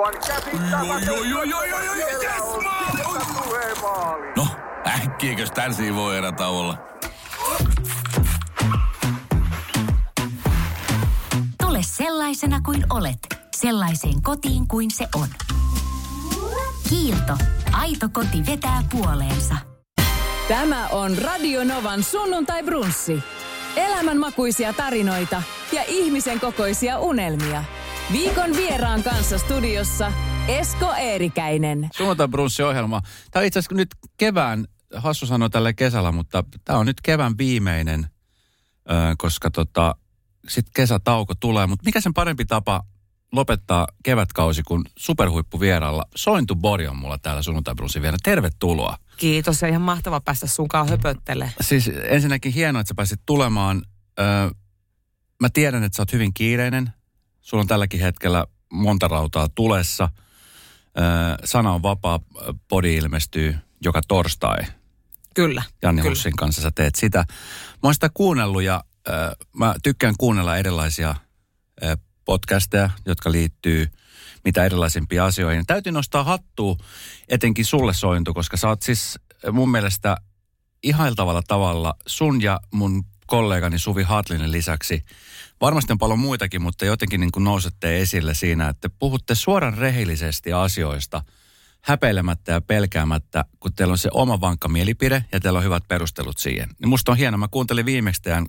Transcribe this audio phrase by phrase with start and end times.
[0.00, 1.12] Aivan yes.
[4.36, 4.46] No,
[4.86, 6.78] äkkiäkös tän voi erä olla?
[11.62, 13.18] Tule sellaisena kuin olet,
[13.56, 15.28] sellaiseen kotiin kuin se on.
[16.88, 17.36] Kiilto.
[17.72, 19.54] Aito koti vetää puoleensa.
[20.48, 23.22] Tämä on Radio Novan sunnuntai brunssi.
[23.76, 25.42] Elämänmakuisia tarinoita
[25.72, 27.64] ja ihmisen kokoisia unelmia.
[28.12, 30.12] Viikon vieraan kanssa studiossa
[30.48, 31.88] Esko Eerikäinen.
[31.96, 33.00] Sunnuntai brunssi-ohjelma.
[33.30, 37.38] Tämä on itse asiassa nyt kevään, hassu sanoi tälle kesällä, mutta tämä on nyt kevään
[37.38, 38.06] viimeinen,
[39.18, 39.94] koska tota,
[40.48, 41.66] sitten kesätauko tulee.
[41.66, 42.82] Mutta mikä sen parempi tapa
[43.32, 46.04] lopettaa kevätkausi kuin superhuippuvieraalla.
[46.16, 48.20] Sointu Bori on mulla täällä sunnuntai brunssin vieraana.
[48.24, 48.96] Tervetuloa.
[49.16, 51.52] Kiitos ja ihan mahtava päästä sunkaan höpöttele.
[51.60, 53.82] Siis ensinnäkin hienoa, että sä pääsit tulemaan.
[55.40, 56.92] Mä tiedän, että sä oot hyvin kiireinen.
[57.40, 60.08] Sulla on tälläkin hetkellä monta rautaa tulessa.
[61.44, 62.20] Sana on vapaa,
[62.68, 64.58] podi ilmestyy joka torstai.
[65.34, 65.62] Kyllä.
[65.82, 66.10] Janni kyllä.
[66.10, 67.18] Hussin kanssa sä teet sitä.
[67.72, 73.88] Mä oon sitä kuunnellut ja äh, mä tykkään kuunnella erilaisia äh, podcasteja, jotka liittyy
[74.44, 75.66] mitä erilaisimpia asioihin.
[75.66, 76.76] Täytyy nostaa hattua
[77.28, 79.18] etenkin sulle sointu, koska sä oot siis
[79.52, 80.16] mun mielestä
[80.82, 85.04] ihailtavalla tavalla sun ja mun kollegani Suvi Hartlinen lisäksi.
[85.60, 90.52] Varmasti on paljon muitakin, mutta jotenkin niin kuin nousette esille siinä, että puhutte suoran rehellisesti
[90.52, 91.22] asioista–
[91.82, 96.38] häpeilemättä ja pelkäämättä, kun teillä on se oma vankka mielipide ja teillä on hyvät perustelut
[96.38, 96.68] siihen.
[96.80, 97.38] Niin musta on hienoa.
[97.38, 98.46] Mä kuuntelin viimeksi teidän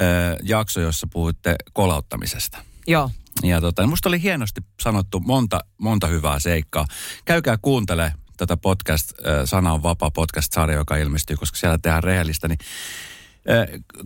[0.00, 2.58] ö, jakso, jossa puhuitte kolauttamisesta.
[2.86, 3.10] Joo.
[3.42, 6.86] Ja tota, musta oli hienosti sanottu monta, monta hyvää seikkaa.
[7.24, 9.12] Käykää kuuntele tätä podcast,
[9.44, 12.48] Sana on vapaa podcast-sarja, joka ilmestyy, koska siellä tehdään rehellistä.
[12.48, 12.58] Niin,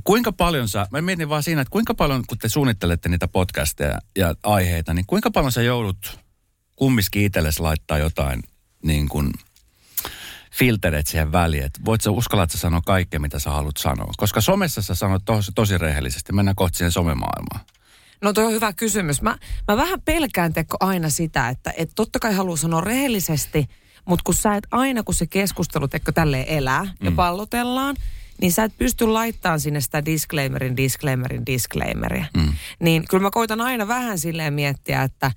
[0.05, 3.98] kuinka paljon sä, mä mietin vaan siinä, että kuinka paljon, kun te suunnittelette niitä podcasteja
[4.17, 6.19] ja aiheita, niin kuinka paljon sä joudut
[6.77, 8.42] kumminkin itsellesi laittaa jotain
[8.83, 9.33] niin kuin
[10.53, 11.64] filtereet siihen väliin.
[11.64, 14.12] Että voit sä uskalla, että sä sanoo kaikkea, mitä sä haluat sanoa.
[14.17, 16.33] Koska somessa sä sanot tosi, tosi rehellisesti.
[16.33, 17.61] Mennään kohti siihen somemaailmaan.
[18.23, 19.23] No toi on hyvä kysymys.
[19.23, 23.67] Mä, mä vähän pelkään teko aina sitä, että et totta kai haluaa sanoa rehellisesti,
[24.05, 26.90] mutta kun sä et aina, kun se keskustelu teko tälleen elää mm.
[27.02, 27.96] ja pallotellaan,
[28.41, 32.25] niin sä et pysty laittamaan sinne sitä disclaimerin, disclaimerin, disclaimeria.
[32.37, 32.53] Mm.
[32.81, 35.31] Niin kyllä mä koitan aina vähän silleen miettiä, että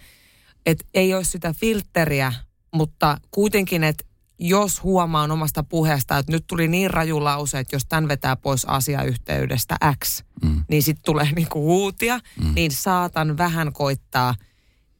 [0.66, 2.34] et ei ole sitä filteriä,
[2.74, 4.06] mutta kuitenkin, että
[4.40, 8.66] jos huomaan omasta puheesta, että nyt tuli niin raju lause, että jos tämän vetää pois
[8.66, 10.64] asiayhteydestä X, mm.
[10.70, 12.54] niin sitten tulee niinku huutia, mm.
[12.56, 14.36] niin saatan vähän koittaa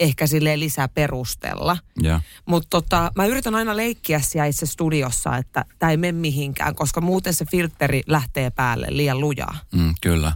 [0.02, 1.78] ehkä sille lisää perustella.
[2.04, 2.22] Yeah.
[2.46, 7.02] Mutta tota, mä yritän aina leikkiä siellä itse studiossa, että tämä ei mene mihinkään, koska
[7.02, 9.58] muuten se filteri lähtee päälle liian lujaa.
[9.74, 10.34] Mm, kyllä.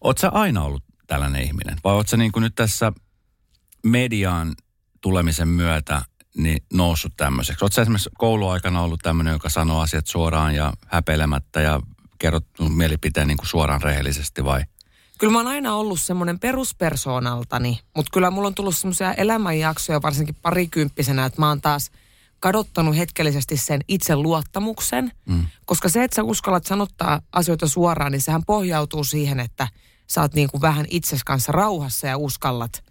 [0.00, 1.76] Oot sä aina ollut tällainen ihminen?
[1.84, 2.92] Vai oot sä niin kuin nyt tässä
[3.82, 4.54] mediaan
[5.00, 6.02] tulemisen myötä
[6.36, 7.64] niin noussut tämmöiseksi?
[7.64, 11.80] Oletko esimerkiksi kouluaikana ollut tämmöinen, joka sanoo asiat suoraan ja häpeilemättä ja
[12.18, 14.62] kerrot mielipiteen niin kuin suoraan rehellisesti vai?
[15.18, 20.36] Kyllä mä oon aina ollut semmoinen peruspersoonaltani, mutta kyllä mulla on tullut semmoisia elämänjaksoja varsinkin
[20.42, 21.90] parikymppisenä, että mä oon taas
[22.40, 25.46] kadottanut hetkellisesti sen itseluottamuksen, mm.
[25.64, 29.68] koska se, että sä uskallat sanottaa asioita suoraan, niin sehän pohjautuu siihen, että
[30.06, 32.84] sä oot niin kuin vähän itses kanssa rauhassa ja uskallat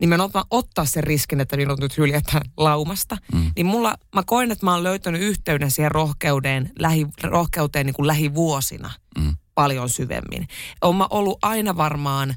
[0.00, 3.16] nimenomaan ottaa sen riskin, että minut nyt hyljetään laumasta.
[3.32, 3.50] Mm.
[3.56, 8.06] Niin mulla, mä koen, että mä oon löytänyt yhteyden siihen rohkeuteen, lähi, rohkeuteen niin kuin
[8.06, 9.34] lähivuosina mm.
[9.56, 10.46] Paljon syvemmin.
[10.96, 12.34] Mä ollut aina varmaan,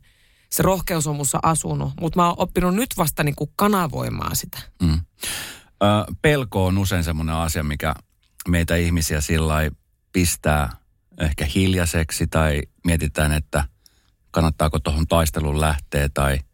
[0.49, 4.59] se rohkeus on mussa asunut, mutta mä oon oppinut nyt vasta niin kuin kanavoimaan sitä.
[4.81, 4.99] Mm.
[5.83, 5.85] Ö,
[6.21, 7.95] pelko on usein semmoinen asia, mikä
[8.47, 9.55] meitä ihmisiä sillä
[10.11, 10.69] pistää
[11.19, 13.65] ehkä hiljaiseksi tai mietitään, että
[14.31, 16.39] kannattaako tuohon taisteluun lähteä tai–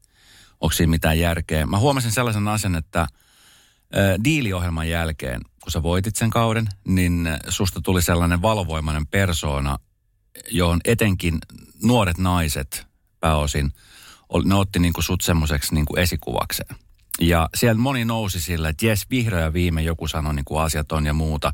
[0.61, 1.65] onko siinä mitään järkeä.
[1.65, 3.09] Mä huomasin sellaisen asian, että äh,
[4.23, 9.77] diiliohjelman jälkeen, kun sä voitit sen kauden, niin susta tuli sellainen valovoimainen persoona,
[10.51, 11.40] johon etenkin
[11.84, 12.88] nuoret naiset
[13.19, 13.72] pääosin,
[14.46, 16.75] ne otti niin kuin sut semmoiseksi niin kuin esikuvakseen.
[17.22, 21.06] Ja siellä moni nousi sillä, että jes, vihreä viime joku sanoi niin kuin asiat on
[21.06, 21.51] ja muuta.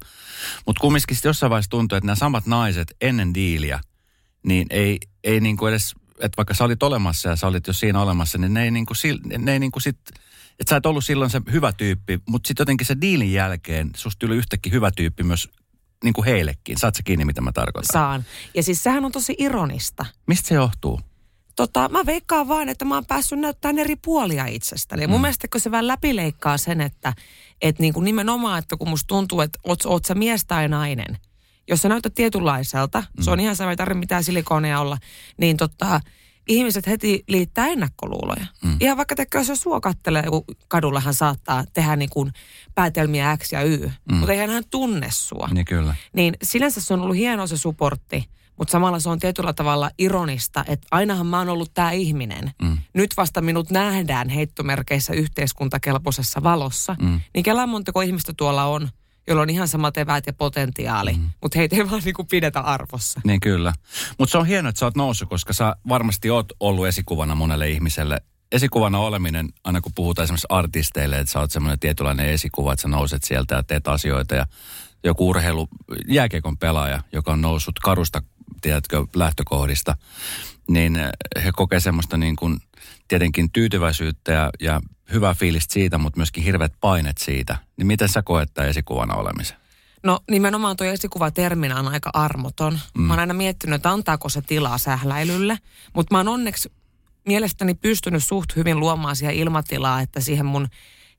[0.66, 3.80] Mutta kumminkin jossain vaiheessa tuntui, että nämä samat naiset ennen diiliä,
[4.44, 7.74] niin ei, ei niin kuin edes että vaikka sä olit olemassa ja sä olit jo
[7.74, 8.94] siinä olemassa, niin ne ei niinku,
[9.38, 9.98] ne ei niinku sit,
[10.60, 14.20] että sä et ollut silloin se hyvä tyyppi, mutta sitten jotenkin se diilin jälkeen susta
[14.20, 15.50] tuli yhtäkkiä hyvä tyyppi myös
[16.04, 16.78] niin kuin heillekin.
[16.78, 17.94] Saat sä kiinni, mitä mä tarkoitan?
[17.94, 18.26] Saan.
[18.54, 20.06] Ja siis sehän on tosi ironista.
[20.28, 21.00] Mistä se johtuu?
[21.56, 25.02] Tota, mä veikkaan vaan, että mä oon päässyt näyttämään eri puolia itsestäni.
[25.02, 25.22] Ja mun mm.
[25.22, 27.14] mielestä kun se vähän läpileikkaa sen, että
[27.62, 31.18] et niin kuin nimenomaan, että kun musta tuntuu, että oot, oot sä mies tai nainen–
[31.72, 33.24] jos sä näytät tietynlaiselta, mm.
[33.24, 34.98] se on ihan sama, ei tarvitse mitään silikoneja olla,
[35.38, 36.02] niin tota,
[36.48, 38.46] ihmiset heti liittää ennakkoluuloja.
[38.64, 38.78] Mm.
[38.80, 42.32] Ihan vaikka tekee, jos sua kattelee joku kadulla, hän saattaa tehdä niin kuin
[42.76, 44.16] päätelmiä X ja Y, mm.
[44.16, 45.50] mutta eihän hän tunne sua.
[45.52, 45.96] Niin kyllä.
[46.14, 50.64] Niin sinänsä se on ollut hieno se supportti, mutta samalla se on tietyllä tavalla ironista,
[50.68, 52.52] että ainahan mä oon ollut tämä ihminen.
[52.62, 52.78] Mm.
[52.94, 56.96] Nyt vasta minut nähdään heittomerkeissä yhteiskuntakelpoisessa valossa.
[57.02, 57.20] Mm.
[57.34, 58.90] Niin kelaa montako ihmistä tuolla on,
[59.28, 61.30] jolla on ihan samat eväät ja potentiaali, mm.
[61.42, 63.22] mutta heitä ei vaan niinku pidetä arvossa.
[63.24, 63.74] Niin kyllä.
[64.18, 67.70] Mutta se on hienoa, että sä oot noussut, koska sä varmasti oot ollut esikuvana monelle
[67.70, 68.22] ihmiselle.
[68.52, 72.88] Esikuvana oleminen, aina kun puhutaan esimerkiksi artisteille, että sä oot semmoinen tietynlainen esikuva, että sä
[72.88, 74.46] nouset sieltä ja teet asioita ja
[75.04, 75.68] joku urheilu,
[76.08, 78.22] jääkiekon pelaaja, joka on noussut karusta,
[78.62, 79.96] tiedätkö, lähtökohdista,
[80.74, 81.00] niin
[81.44, 82.60] he kokee semmoista niin kuin
[83.08, 84.82] tietenkin tyytyväisyyttä ja, ja
[85.14, 87.58] hyvää fiilistä siitä, mutta myöskin hirveät painet siitä.
[87.78, 89.58] Niin miten sä koet tämän esikuvana olemisen?
[90.04, 92.80] No nimenomaan tuo esikuva-terminä on aika armoton.
[92.98, 93.02] Mm.
[93.04, 95.58] Mä oon aina miettinyt, että antaako se tilaa sähläilylle,
[95.94, 96.72] mutta mä oon onneksi
[97.28, 100.68] mielestäni pystynyt suht hyvin luomaan siihen ilmatilaa, että siihen mun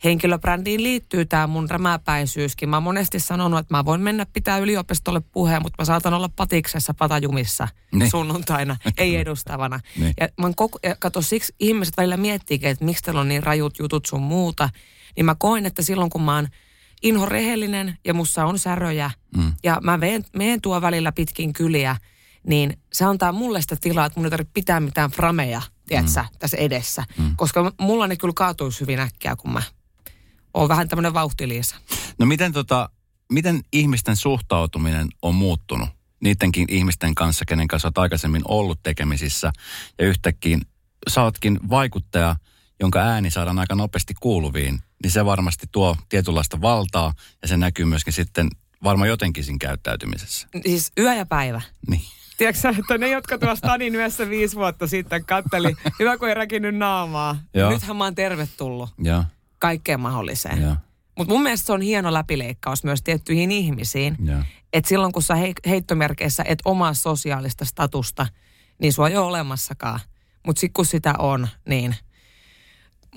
[0.05, 2.69] henkilöbrändiin liittyy tämä mun rämäpäisyyskin.
[2.69, 6.29] Mä oon monesti sanonut, että mä voin mennä pitää yliopistolle puheen, mutta mä saatan olla
[6.37, 8.11] patiksessa patajumissa niin.
[8.11, 9.81] sunnuntaina, ei edustavana.
[9.99, 10.15] Niin.
[10.21, 13.79] Ja mä koko, ja kato, siksi ihmiset välillä miettiikin, että miksi teillä on niin rajut
[13.79, 14.69] jutut sun muuta.
[15.17, 16.49] Niin mä koen, että silloin kun mä oon
[17.03, 19.53] inho rehellinen ja mussa on säröjä mm.
[19.65, 21.97] ja mä meen, meen tuo välillä pitkin kyliä,
[22.47, 26.39] niin se antaa mulle sitä tilaa, että mun ei tarvitse pitää mitään frameja, tiedätkö, mm.
[26.39, 27.05] tässä edessä.
[27.19, 27.37] Mm.
[27.37, 29.63] Koska mulla ne kyllä kaatuisi hyvin äkkiä, kun mä
[30.55, 31.77] on vähän tämmöinen vauhtiliisa.
[32.19, 32.89] No miten, tota,
[33.33, 35.89] miten ihmisten suhtautuminen on muuttunut?
[36.21, 39.53] Niidenkin ihmisten kanssa, kenen kanssa olet aikaisemmin ollut tekemisissä.
[39.99, 40.59] Ja yhtäkkiä
[41.11, 42.37] sä ootkin vaikuttaja,
[42.81, 44.79] jonka ääni saadaan aika nopeasti kuuluviin.
[45.03, 47.13] Niin se varmasti tuo tietynlaista valtaa
[47.43, 48.49] ja se näkyy myöskin sitten
[48.85, 50.49] varmaan jotenkin siinä käyttäytymisessä.
[50.67, 51.61] Siis yö ja päivä.
[51.89, 52.03] Niin.
[52.39, 56.75] Tiedätkö että ne, jotka tuossa Stadin yössä viisi vuotta sitten katteli, hyvä kun ei räkinnyt
[56.75, 57.37] naamaa.
[57.55, 57.71] Joo.
[57.71, 58.91] Nythän mä oon tervetullut.
[58.99, 59.25] Joo
[59.63, 60.77] kaikkeen mahdolliseen.
[61.19, 64.17] Mutta mun mielestä se on hieno läpileikkaus myös tiettyihin ihmisiin.
[64.73, 68.27] Että silloin kun sä he, heittomerkeissä et omaa sosiaalista statusta,
[68.79, 70.01] niin sua ei ole olemassakaan.
[70.47, 71.97] Mutta sitten kun sitä on, niin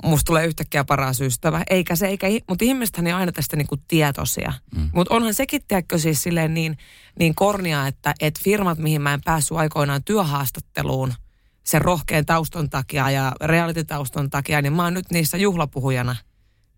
[0.04, 1.64] musta tulee yhtäkkiä paras ystävä.
[1.70, 4.54] Eikä se, eikä, mutta ihmisethän ei aina tästä niinku tietoisia.
[4.76, 4.90] Mm.
[4.94, 6.78] Mutta onhan sekin, tiedätkö, siis silleen niin,
[7.20, 11.14] niin kornia, että et firmat, mihin mä en päässyt aikoinaan työhaastatteluun
[11.64, 16.16] sen rohkean taustan takia ja reality-taustan takia, niin mä oon nyt niissä juhlapuhujana–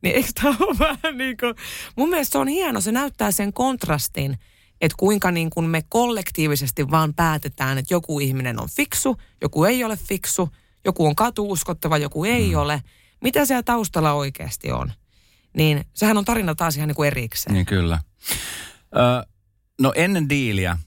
[0.02, 1.56] niin eikö tämä ole vähän niin kuin,
[1.96, 4.38] mun mielestä se on hieno, se näyttää sen kontrastin,
[4.82, 9.84] että kuinka niin kuin me kollektiivisesti vaan päätetään, että joku ihminen on fiksu, joku ei
[9.84, 10.50] ole fiksu,
[10.86, 12.58] joku on katuuskottava, joku ei mm.
[12.58, 12.84] ole.
[13.22, 14.92] Mitä siellä taustalla oikeasti on?
[15.54, 17.54] Niin sehän on tarina taas ihan niin kuin erikseen.
[17.54, 18.00] Niin kyllä.
[18.96, 19.28] Ö,
[19.82, 20.78] no ennen diiliä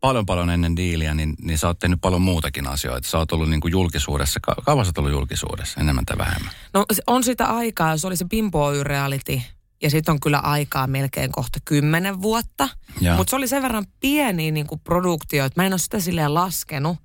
[0.00, 3.08] paljon paljon ennen diiliä, niin, niin sä oot tehnyt paljon muutakin asioita.
[3.08, 4.40] Sä oot ollut niin kuin julkisuudessa.
[4.40, 6.52] Ka- kauan sä ollut julkisuudessa, enemmän tai vähemmän?
[6.74, 9.40] No on sitä aikaa, se oli se Pimpo Reality.
[9.82, 12.68] Ja sitten on kyllä aikaa melkein kohta kymmenen vuotta.
[13.16, 16.34] Mutta se oli sen verran pieni niin kuin produktio, että mä en ole sitä silleen
[16.34, 16.96] laskenut.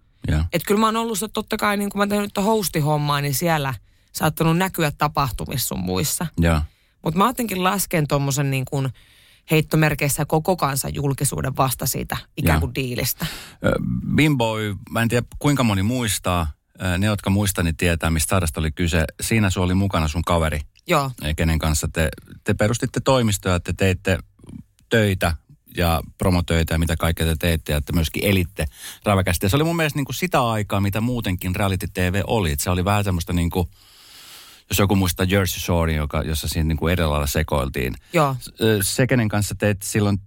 [0.54, 3.74] Että kyllä mä oon ollut se totta kai, niin kun mä tehnyt hostihommaa, niin siellä
[4.12, 6.28] saattanut näkyä tapahtumissa sun muissa.
[7.04, 8.90] Mutta mä jotenkin lasken tuommoisen niin kuin–
[9.51, 12.75] heittomerkeissä koko kansan julkisuuden vasta siitä ikään kuin ja.
[12.75, 13.25] diilistä.
[14.16, 16.48] Bimboy, mä en tiedä kuinka moni muistaa,
[16.98, 19.06] ne jotka muistaa, niin tietää, mistä sairasta oli kyse.
[19.22, 20.62] Siinä sun oli mukana sun kaveri.
[20.88, 21.12] Joo.
[21.36, 22.10] Kenen kanssa te,
[22.44, 24.19] te perustitte toimistoja, te teitte
[24.90, 25.35] töitä
[25.78, 28.66] ja promotöitä ja mitä kaikkea te teitte ja että myöskin elitte
[29.06, 29.45] räväkästi.
[29.45, 32.52] Ja se oli mun mielestä niin kuin sitä aikaa, mitä muutenkin reality TV oli.
[32.52, 33.68] Että se oli vähän semmoista niin kuin–
[34.73, 37.94] jos joku muistaa Jersey Shore, joka, jossa siinä niin kuin edellä sekoiltiin.
[38.13, 38.35] Joo.
[38.81, 40.18] Se, kenen kanssa teit silloin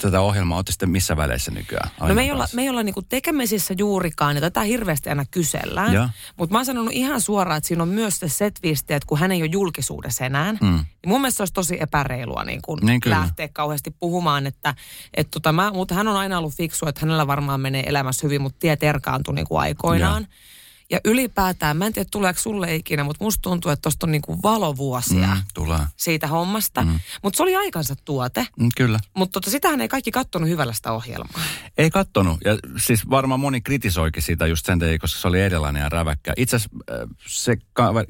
[0.00, 1.90] tätä ohjelmaa, olette sitten missä väleissä nykyään?
[2.00, 6.12] No me ei olla, me ei olla niinku tekemisissä juurikaan, ja tätä hirveästi aina kysellään.
[6.36, 9.32] Mutta mä oon sanonut ihan suoraan, että siinä on myös se setvisti, että kun hän
[9.32, 10.58] ei ole julkisuudessa enää, mm.
[10.60, 14.74] niin mun mielestä se olisi tosi epäreilua niin kun niin lähteä kauheasti puhumaan, että
[15.14, 18.42] et tota, mä, mutta hän on aina ollut fiksu, että hänellä varmaan menee elämässä hyvin,
[18.42, 20.22] mutta tie terkaantui niin kuin aikoinaan.
[20.22, 20.55] Ja.
[20.90, 24.42] Ja ylipäätään, mä en tiedä tuleeko sulle ikinä, mutta musta tuntuu, että tosta on niinku
[24.42, 25.80] valovuosia mm, tulee.
[25.96, 26.82] siitä hommasta.
[26.82, 27.00] Mm.
[27.22, 28.46] Mutta se oli aikansa tuote.
[28.60, 28.98] Mm, kyllä.
[29.14, 31.40] Mutta tota, sitähän ei kaikki kattonut hyvällä sitä ohjelmaa.
[31.78, 32.38] Ei kattonut.
[32.44, 36.32] Ja siis varmaan moni kritisoikin sitä just sen takia, koska se oli erilainen ja räväkkä.
[36.36, 37.56] Itse asiassa äh, se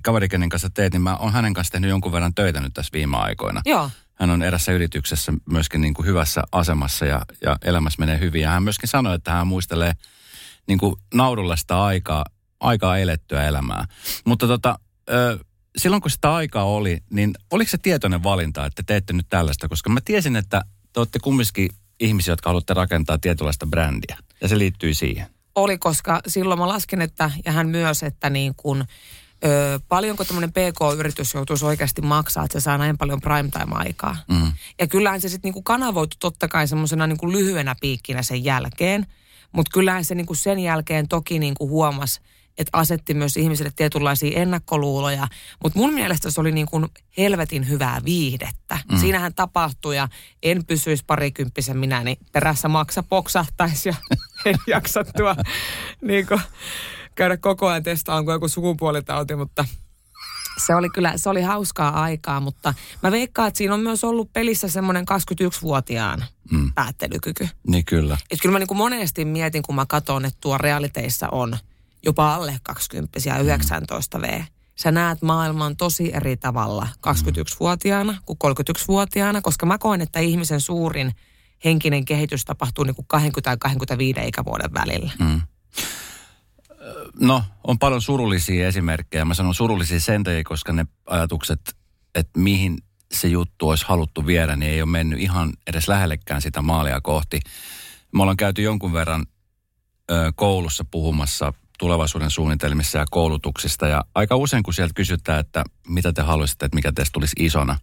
[0.02, 2.92] kaveri, kenen kanssa teet, niin mä oon hänen kanssa tehnyt jonkun verran töitä nyt tässä
[2.92, 3.62] viime aikoina.
[3.64, 3.90] Joo.
[4.14, 8.42] Hän on erässä yrityksessä myöskin niin kuin hyvässä asemassa ja, ja elämässä menee hyvin.
[8.42, 9.92] Ja hän myöskin sanoi, että hän muistelee
[10.68, 12.24] niin kuin naurulla sitä aikaa,
[12.60, 13.84] aikaa elettyä elämää.
[14.24, 14.78] Mutta tota,
[15.10, 15.38] ö,
[15.76, 19.68] silloin kun sitä aikaa oli, niin oliko se tietoinen valinta, että teette nyt tällaista?
[19.68, 21.70] Koska mä tiesin, että te olette kumminkin
[22.00, 24.16] ihmisiä, jotka haluatte rakentaa tietynlaista brändiä.
[24.40, 25.26] Ja se liittyy siihen.
[25.54, 28.84] Oli, koska silloin mä lasken, että, ja hän myös, että niin kuin,
[29.44, 34.16] ö, paljonko tämmöinen PK-yritys joutuisi oikeasti maksaa, että se saa näin paljon primetime-aikaa.
[34.28, 34.52] Mm.
[34.80, 39.06] Ja kyllähän se sitten niin kanavoitu totta kai semmoisena niin lyhyenä piikkinä sen jälkeen,
[39.52, 42.20] mutta kyllähän se niin sen jälkeen toki niin huomasi,
[42.58, 45.28] että asetti myös ihmisille tietynlaisia ennakkoluuloja.
[45.62, 46.86] Mutta mun mielestä se oli niin kuin
[47.18, 48.78] helvetin hyvää viihdettä.
[48.92, 48.98] Mm.
[48.98, 50.08] Siinähän tapahtui ja
[50.42, 53.94] en pysyisi parikymppisen minä, niin perässä maksa poksahtaisi ja
[54.44, 55.36] en jaksa tuo
[56.02, 56.40] niin kuin,
[57.14, 59.64] käydä koko ajan testaanko joku sukupuolitauti, mutta
[60.66, 64.32] se oli kyllä, se oli hauskaa aikaa, mutta mä veikkaan, että siinä on myös ollut
[64.32, 66.72] pelissä semmoinen 21-vuotiaan mm.
[66.74, 67.48] päättelykyky.
[67.66, 68.18] Niin kyllä.
[68.30, 71.58] Et kyllä mä niin kuin monesti mietin, kun mä katson, että tuo realiteissa on
[72.04, 74.42] jopa alle 20 ja 19 V.
[74.76, 81.12] Sä näet maailman tosi eri tavalla 21-vuotiaana kuin 31-vuotiaana, koska mä koen, että ihmisen suurin
[81.64, 85.12] henkinen kehitys tapahtuu niin kuin 20 ja 25 ikävuoden välillä.
[85.18, 85.40] Mm.
[87.20, 89.24] No, on paljon surullisia esimerkkejä.
[89.24, 91.76] Mä sanon surullisia sen takia, koska ne ajatukset,
[92.14, 92.78] että mihin
[93.12, 97.40] se juttu olisi haluttu viedä, niin ei ole mennyt ihan edes lähellekään sitä maalia kohti.
[98.12, 99.26] Me ollaan käyty jonkun verran
[100.10, 103.88] ö, koulussa puhumassa tulevaisuuden suunnitelmissa ja koulutuksista.
[103.88, 107.78] Ja aika usein, kun sieltä kysytään, että mitä te haluaisitte, että mikä teistä tulisi isona,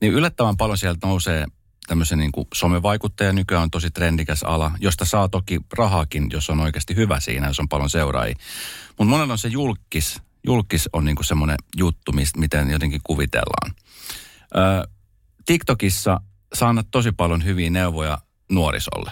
[0.00, 1.46] niin yllättävän paljon sieltä nousee
[1.86, 6.60] tämmöisen niin kuin somevaikuttaja nykyään on tosi trendikäs ala, josta saa toki rahaakin, jos on
[6.60, 8.36] oikeasti hyvä siinä, jos on paljon seuraajia.
[8.88, 13.74] Mutta monella on se julkis, julkis on niin kuin semmoinen juttu, mistä, miten jotenkin kuvitellaan.
[14.56, 14.88] Ö,
[15.46, 16.20] TikTokissa
[16.54, 18.18] saa tosi paljon hyviä neuvoja
[18.50, 19.10] nuorisolle.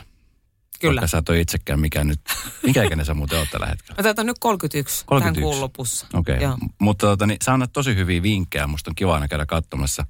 [0.81, 1.01] Kyllä.
[1.01, 2.21] Vaikka sä et ole itsekään mikä nyt,
[2.63, 3.95] mikä ikäinen sä muuten oot tällä hetkellä?
[3.99, 5.41] Mä täytän nyt 31, 31.
[5.41, 6.07] tämän kuun lopussa.
[6.13, 6.57] Okei, okay.
[6.79, 10.07] mutta tota, niin, sä annat tosi hyviä vinkkejä, musta on kiva aina käydä katsomassa,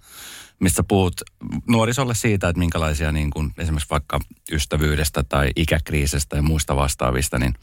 [0.61, 1.21] missä puhut
[1.69, 4.21] nuorisolle siitä, että minkälaisia niin kuin, esimerkiksi vaikka
[4.53, 7.55] ystävyydestä tai ikäkriisistä ja muista vastaavista, niin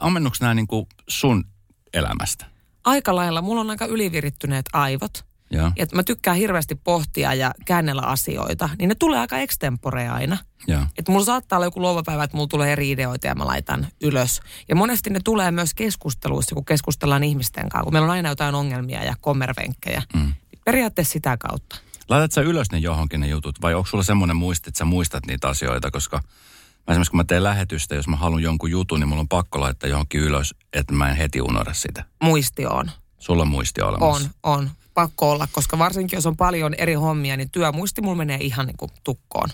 [0.00, 0.66] ammennuks nämä niin
[1.08, 1.44] sun
[1.92, 2.46] elämästä?
[2.84, 3.42] Aika lailla.
[3.42, 5.24] Mulla on aika ylivirittyneet aivot.
[5.54, 5.72] Ja.
[5.76, 10.38] ja mä tykkään hirveästi pohtia ja käännellä asioita, niin ne tulee aika extempore aina.
[10.66, 10.86] Ja.
[10.98, 14.40] Että mulla saattaa olla joku luovapäivä, että mulla tulee eri ideoita ja mä laitan ylös.
[14.68, 18.54] Ja monesti ne tulee myös keskusteluissa, kun keskustellaan ihmisten kanssa, kun meillä on aina jotain
[18.54, 20.02] ongelmia ja kommervenkkejä.
[20.14, 20.32] Mm.
[20.64, 21.76] Periaatteessa sitä kautta.
[22.08, 25.26] Laitat sä ylös ne johonkin ne jutut vai onko sulla semmoinen muisti, että sä muistat
[25.26, 29.08] niitä asioita, koska mä esimerkiksi kun mä teen lähetystä, jos mä haluan jonkun jutun, niin
[29.08, 32.04] mulla on pakko laittaa johonkin ylös, että mä en heti unohda sitä.
[32.22, 32.90] Muisti on.
[33.18, 34.30] Sulla on muisti olemassa.
[34.42, 38.38] On, on pakko olla, koska varsinkin jos on paljon eri hommia, niin työmuisti mulla menee
[38.40, 39.48] ihan niin kuin tukkoon.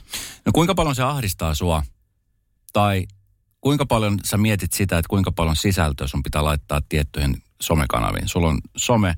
[0.47, 1.83] No kuinka paljon se ahdistaa sua?
[2.73, 3.07] Tai
[3.61, 8.29] kuinka paljon sä mietit sitä, että kuinka paljon sisältöä sun pitää laittaa tiettyihin somekanaviin?
[8.29, 9.15] Sulla on some,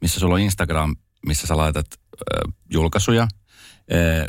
[0.00, 0.96] missä sulla on Instagram,
[1.26, 3.28] missä sä laitat äh, julkaisuja.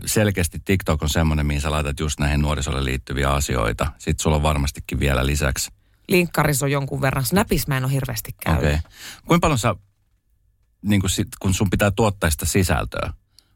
[0.06, 3.92] selkeästi TikTok on semmoinen, mihin sä laitat just näihin nuorisolle liittyviä asioita.
[3.98, 5.72] Sitten sulla on varmastikin vielä lisäksi.
[6.08, 7.26] Linkkaris on jonkun verran.
[7.26, 8.64] Snapis mä en ole hirveästi käynyt.
[8.64, 8.80] Okay.
[9.26, 9.76] Kuinka paljon sä
[10.82, 13.14] niin kun, sit, kun sun pitää tuottaa sitä sisältöä,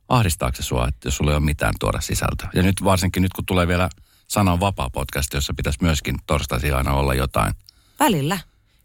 [0.10, 2.50] ahdistaako se sua, että jos sulla ei ole mitään tuoda sisältöä?
[2.54, 3.90] Ja nyt varsinkin nyt, kun tulee vielä
[4.28, 7.54] Sanan vapaa podcast, jossa pitäisi myöskin torstaisin aina olla jotain.
[8.00, 8.40] Välillä.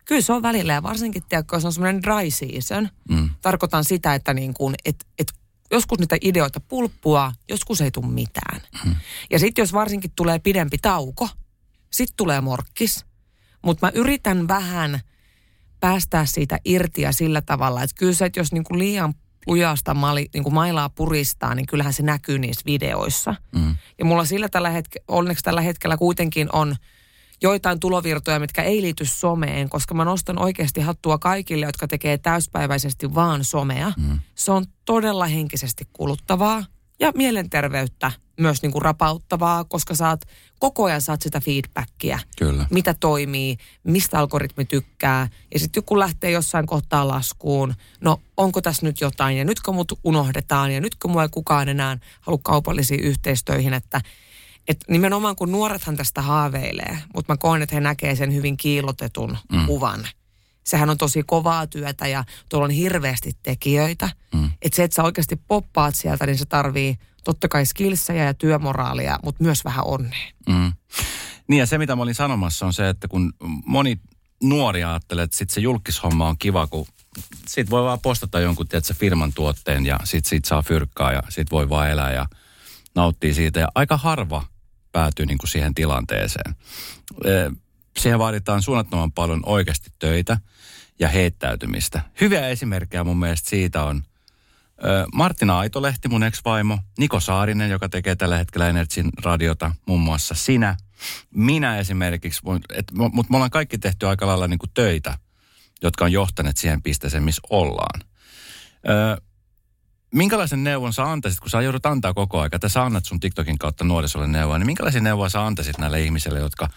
[0.05, 2.89] Kyllä se on välillä ja varsinkin, tiedätkö, se on semmoinen dry season.
[3.09, 3.31] Mm.
[3.43, 5.33] Tarkoitan sitä, että niin kuin, et, et
[5.71, 8.61] joskus niitä ideoita pulppua, joskus ei tule mitään.
[8.85, 8.97] Mm.
[9.31, 11.29] Ja sitten jos varsinkin tulee pidempi tauko,
[11.93, 13.05] sitten tulee morkkis.
[13.63, 15.01] Mutta mä yritän vähän–
[15.81, 19.15] päästää siitä irti ja sillä tavalla, että kyllä se, että jos niin kuin liian
[19.47, 23.35] lujasta mali, niin kuin mailaa puristaa, niin kyllähän se näkyy niissä videoissa.
[23.55, 23.77] Mm.
[23.99, 26.77] Ja mulla sillä tällä hetkellä, onneksi tällä hetkellä kuitenkin on
[27.43, 33.15] joitain tulovirtoja, mitkä ei liity someen, koska mä nostan oikeasti hattua kaikille, jotka tekee täyspäiväisesti
[33.15, 33.93] vaan somea.
[33.97, 34.21] Mm.
[34.35, 36.65] Se on todella henkisesti kuluttavaa
[37.01, 40.21] ja mielenterveyttä myös niin kuin rapauttavaa, koska saat
[40.59, 42.19] koko ajan saat sitä feedbackia.
[42.39, 42.67] Kyllä.
[42.71, 45.29] Mitä toimii, mistä algoritmi tykkää.
[45.55, 49.93] Ja sitten kun lähtee jossain kohtaa laskuun, no onko tässä nyt jotain ja nytkö mut
[50.05, 54.01] unohdetaan ja nytkö mua ei kukaan enää halua kaupallisiin yhteistöihin, että
[54.69, 59.39] et nimenomaan kun nuorethan tästä haaveilee, mutta mä koen, että he näkee sen hyvin kiilotetun
[59.53, 59.67] mm.
[59.67, 60.09] kuvan.
[60.67, 64.11] Sehän on tosi kovaa työtä ja tuolla on hirveästi tekijöitä.
[64.35, 64.51] Mm.
[64.63, 69.19] Että se, että sä oikeasti poppaat sieltä, niin se tarvii totta kai skillsejä ja työmoraalia,
[69.23, 70.29] mutta myös vähän onnea.
[70.49, 70.73] Mm.
[71.49, 73.33] Niin ja se, mitä mä olin sanomassa, on se, että kun
[73.67, 74.01] moni
[74.43, 76.87] nuori ajattelee, että sit se julkishomma on kiva, kun
[77.47, 81.51] sit voi vaan postata jonkun, tiedätkö, firman tuotteen ja sit siitä saa fyrkkaa ja sit
[81.51, 82.27] voi vaan elää ja
[82.95, 83.61] nauttii siitä.
[83.61, 84.45] Ja aika harva
[84.93, 86.55] päätyy niin kuin siihen tilanteeseen.
[87.99, 90.39] Siihen vaaditaan suunnattoman paljon oikeasti töitä
[90.99, 92.01] ja heittäytymistä.
[92.21, 94.03] Hyviä esimerkkejä mun mielestä siitä on–
[95.15, 100.77] Martina Aitolehti, mun ex-vaimo, Niko Saarinen, joka tekee tällä hetkellä Energin radiota, muun muassa sinä.
[101.35, 105.19] minä esimerkiksi, mutta me ollaan kaikki tehty aika lailla niin töitä,
[105.83, 108.01] jotka on johtaneet siihen pisteeseen, missä ollaan.
[108.89, 109.17] Öö,
[110.15, 113.59] minkälaisen neuvon sä antaisit, kun sä joudut antaa koko aika, että sä annat sun TikTokin
[113.59, 116.69] kautta nuorisolle neuvoa, niin minkälaisia neuvoja sä antaisit näille ihmisille, jotka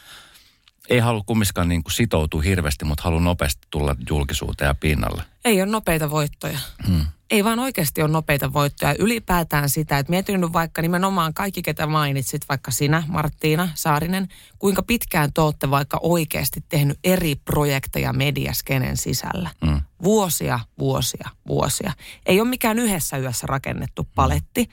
[0.89, 5.23] ei halua kumminkaan niin kuin sitoutua hirveästi, mutta haluaa nopeasti tulla julkisuuteen ja pinnalle?
[5.45, 6.59] Ei ole nopeita voittoja.
[6.87, 8.95] Hmm ei vaan oikeasti ole nopeita voittoja.
[8.99, 14.27] Ylipäätään sitä, että mietin nyt vaikka nimenomaan kaikki, ketä mainitsit, vaikka sinä, Marttiina Saarinen,
[14.59, 19.49] kuinka pitkään te olette vaikka oikeasti tehnyt eri projekteja mediaskenen sisällä.
[19.61, 19.81] Mm.
[20.03, 21.93] Vuosia, vuosia, vuosia.
[22.25, 24.69] Ei ole mikään yhdessä yössä rakennettu paletti.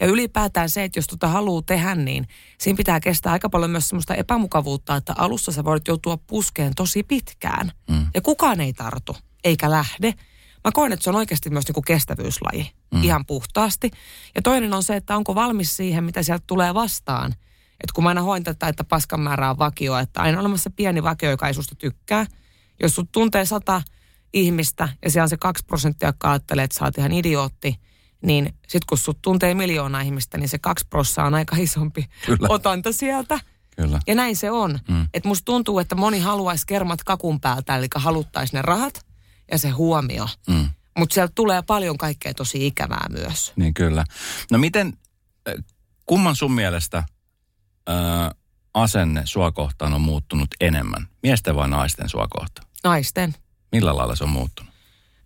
[0.00, 3.88] Ja ylipäätään se, että jos tuota haluaa tehdä, niin siinä pitää kestää aika paljon myös
[3.88, 7.72] semmoista epämukavuutta, että alussa sä voit joutua puskeen tosi pitkään.
[7.90, 8.06] Mm.
[8.14, 10.14] Ja kukaan ei tartu, eikä lähde–
[10.64, 13.04] Mä koen, että se on oikeasti myös niinku kestävyyslaji mm.
[13.04, 13.90] ihan puhtaasti.
[14.34, 17.32] Ja toinen on se, että onko valmis siihen, mitä sieltä tulee vastaan.
[17.70, 21.02] Että kun mä aina hoin tätä, että paskan määrä on vakio, että aina olemassa pieni
[21.02, 22.26] vakio, joka ei susta tykkää.
[22.82, 23.82] Jos sut tuntee sata
[24.32, 27.80] ihmistä ja siellä on se kaksi prosenttia, joka ajattelee, että sä oot ihan idiootti,
[28.22, 32.48] niin sit kun sut tuntee miljoona ihmistä, niin se kaksi prosenttia on aika isompi Kyllä.
[32.50, 33.40] otanta sieltä.
[33.76, 34.00] Kyllä.
[34.06, 34.78] Ja näin se on.
[34.88, 35.06] Mm.
[35.14, 39.09] Että musta tuntuu, että moni haluaisi kermat kakun päältä, eli haluttaisi ne rahat
[39.52, 40.28] ja se huomio.
[40.48, 40.70] Mm.
[40.98, 43.52] Mutta sieltä tulee paljon kaikkea tosi ikävää myös.
[43.56, 44.04] Niin kyllä.
[44.50, 44.98] No miten,
[46.06, 47.04] kumman sun mielestä
[47.86, 48.34] ää,
[48.74, 51.08] asenne sua kohtaan on muuttunut enemmän?
[51.22, 52.68] Miesten vai naisten sua kohtaan?
[52.84, 53.34] Naisten.
[53.72, 54.74] Millä lailla se on muuttunut?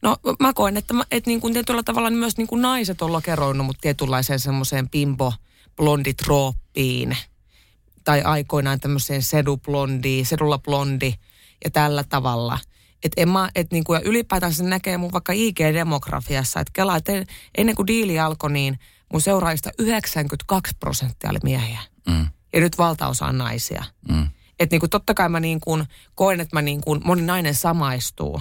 [0.03, 3.13] No mä koen, että, mä, että niin kuin tietyllä tavalla myös niin kuin naiset on
[3.13, 5.33] lokeroinut mut tietynlaiseen semmoiseen pimpo
[5.77, 7.17] blonditrooppiin
[8.05, 11.15] tai aikoinaan tämmöiseen sedublondi, sedulla blondi
[11.65, 12.59] ja tällä tavalla–
[13.05, 17.13] että en mä, et niinku, ja ylipäätään se näkee mun vaikka IG-demografiassa, että kela, että
[17.59, 18.79] ennen kuin diili alkoi, niin
[19.13, 21.81] mun seuraajista 92 prosenttia oli miehiä.
[22.09, 22.27] Mm.
[22.53, 23.85] Ja nyt valtaosa on naisia.
[24.09, 24.29] Mm.
[24.61, 25.79] Että niinku, totta kai mä niinku,
[26.15, 28.41] koen, että mä niinku, moni nainen samaistuu.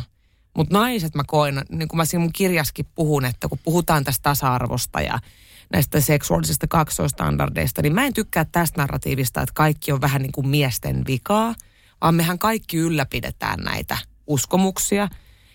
[0.58, 4.24] Mutta naiset mä koen, niin kuin mä siinä mun kirjaskin puhun, että kun puhutaan tästä
[4.24, 5.20] tasa-arvosta ja
[5.74, 10.48] näistä seksuaalisista kaksoistandardeista, niin mä en tykkää tästä narratiivista, että kaikki on vähän niin kuin
[10.48, 11.56] miesten vikaa,
[12.02, 15.08] vaan mehän kaikki ylläpidetään näitä– uskomuksia.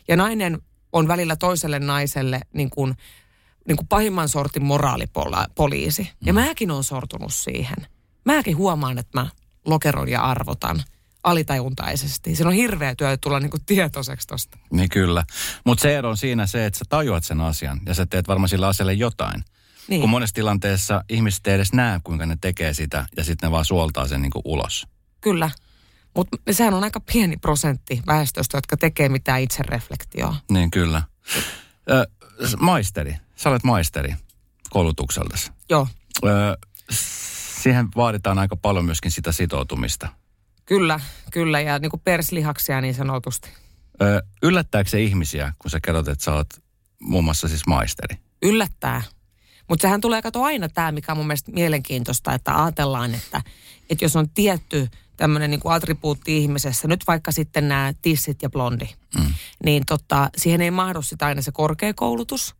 [0.08, 0.58] Ja nainen
[0.92, 2.94] on välillä toiselle naiselle niin kuin,
[3.68, 6.10] niin kuin pahimman sortin moraalipoliisi.
[6.24, 6.40] Ja mm.
[6.40, 7.76] mäkin on sortunut siihen.
[8.24, 9.26] Mäkin huomaan, että mä
[9.66, 10.82] lokeron ja arvotan
[11.24, 12.34] alitajuntaisesti.
[12.34, 14.58] Se on hirveä työ tulla niin kuin tietoiseksi tosta.
[14.70, 15.24] Niin kyllä.
[15.64, 18.48] Mutta se ero on siinä se, että sä tajuat sen asian ja sä teet varmaan
[18.48, 19.44] sillä asialle jotain.
[19.88, 20.00] Niin.
[20.00, 23.64] Kun monessa tilanteessa ihmiset ei edes näe, kuinka ne tekee sitä ja sitten ne vaan
[23.64, 24.86] suoltaa sen niin kuin ulos.
[25.20, 25.50] Kyllä.
[26.14, 30.36] Mutta sehän on aika pieni prosentti väestöstä, jotka tekee mitään itsereflektioa.
[30.50, 31.02] Niin kyllä.
[31.90, 32.06] Ö,
[32.58, 33.16] maisteri.
[33.36, 34.14] Sä olet maisteri
[34.70, 35.52] koulutukseltasi.
[35.70, 35.88] Joo.
[36.24, 36.56] Ö,
[37.62, 40.08] siihen vaaditaan aika paljon myöskin sitä sitoutumista.
[40.66, 41.00] Kyllä,
[41.32, 41.60] kyllä.
[41.60, 43.50] Ja niin kuin perslihaksia niin sanotusti.
[44.02, 46.48] Ö, yllättääkö se ihmisiä, kun sä kerrot, että sä oot
[47.00, 48.16] muun muassa siis maisteri?
[48.42, 49.02] Yllättää.
[49.68, 53.42] Mutta sehän tulee kato aina tämä, mikä on mun mielestä mielenkiintoista, että ajatellaan, että,
[53.90, 58.88] että jos on tietty tämmöinen niin attribuutti ihmisessä, nyt vaikka sitten nämä tissit ja blondi,
[59.18, 59.34] mm.
[59.64, 62.54] niin tota, siihen ei mahdu sitä aina se korkeakoulutus.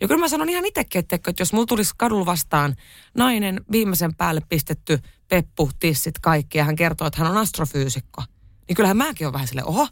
[0.00, 2.76] Ja kyllä mä sanon ihan itsekin, että, että jos mulla tulisi kadulla vastaan
[3.16, 4.98] nainen viimeisen päälle pistetty
[5.28, 8.22] peppu, tissit, kaikki, ja hän kertoo, että hän on astrofyysikko,
[8.68, 9.88] niin kyllähän mäkin on vähän silleen, oho,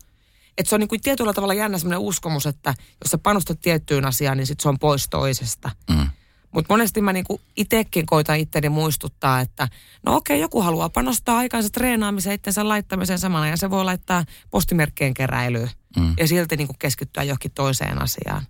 [0.58, 4.06] että se on niin kuin tietyllä tavalla jännä semmoinen uskomus, että jos sä panostat tiettyyn
[4.06, 5.70] asiaan, niin sit se on pois toisesta.
[5.90, 6.08] Mm.
[6.54, 9.68] Mutta monesti mä niinku itsekin koitan itteni muistuttaa, että
[10.06, 15.14] no okei, joku haluaa panostaa aikansa treenaamiseen, itsensä laittamiseen samana ja se voi laittaa postimerkkeen
[15.14, 16.14] keräilyyn mm.
[16.18, 18.42] ja silti niinku keskittyä johonkin toiseen asiaan.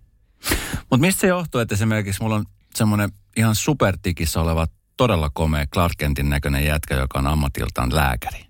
[0.91, 5.95] Mutta mistä se johtuu, että esimerkiksi mulla on semmoinen ihan supertikissä oleva todella komea Clark
[5.99, 8.47] Kentin näköinen jätkä, joka on ammatiltaan lääkäri.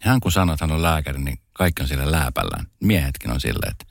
[0.00, 2.66] Hän kun sanoo, että hän on lääkäri, niin kaikki on sille lääpällään.
[2.80, 3.84] Miehetkin on silleen, että,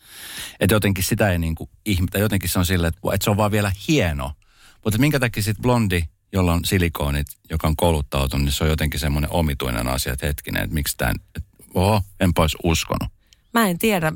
[0.59, 3.37] että jotenkin sitä ei niin kuin ihmitä, jotenkin se on silleen, että, että se on
[3.37, 4.31] vaan vielä hieno–
[4.83, 6.01] mutta minkä takia sitten blondi,
[6.33, 10.63] jolla on silikoonit, joka on kouluttautunut, niin se on jotenkin semmoinen omituinen asia, että hetkinen,
[10.63, 11.13] että miksi tämä,
[11.73, 13.09] oho, enpä olisi uskonut.
[13.53, 14.11] Mä en tiedä.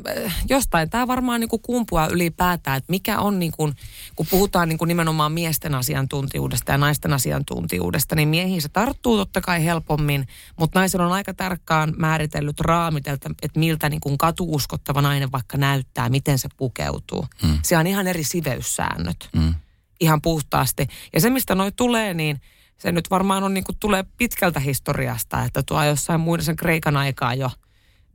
[0.50, 3.74] Jostain tämä varmaan niin kumpua ylipäätään, että mikä on, niin kuin,
[4.16, 9.42] kun puhutaan niin kuin nimenomaan miesten asiantuntijuudesta ja naisten asiantuntijuudesta, niin miehiin se tarttuu totta
[9.42, 10.28] kai helpommin,
[10.60, 15.58] mutta naisen on aika tarkkaan määritellyt raamit, että, että miltä niin kuin katuuskottava nainen vaikka
[15.58, 17.28] näyttää, miten se pukeutuu.
[17.42, 17.60] Hmm.
[17.64, 19.30] Se on ihan eri siveyssäännöt.
[19.38, 19.54] Hmm
[20.00, 20.88] ihan puhtaasti.
[21.14, 22.42] Ja se, mistä noi tulee, niin
[22.78, 27.34] se nyt varmaan on niin kuin, tulee pitkältä historiasta, että tuo jossain muiden Kreikan aikaa
[27.34, 27.52] jo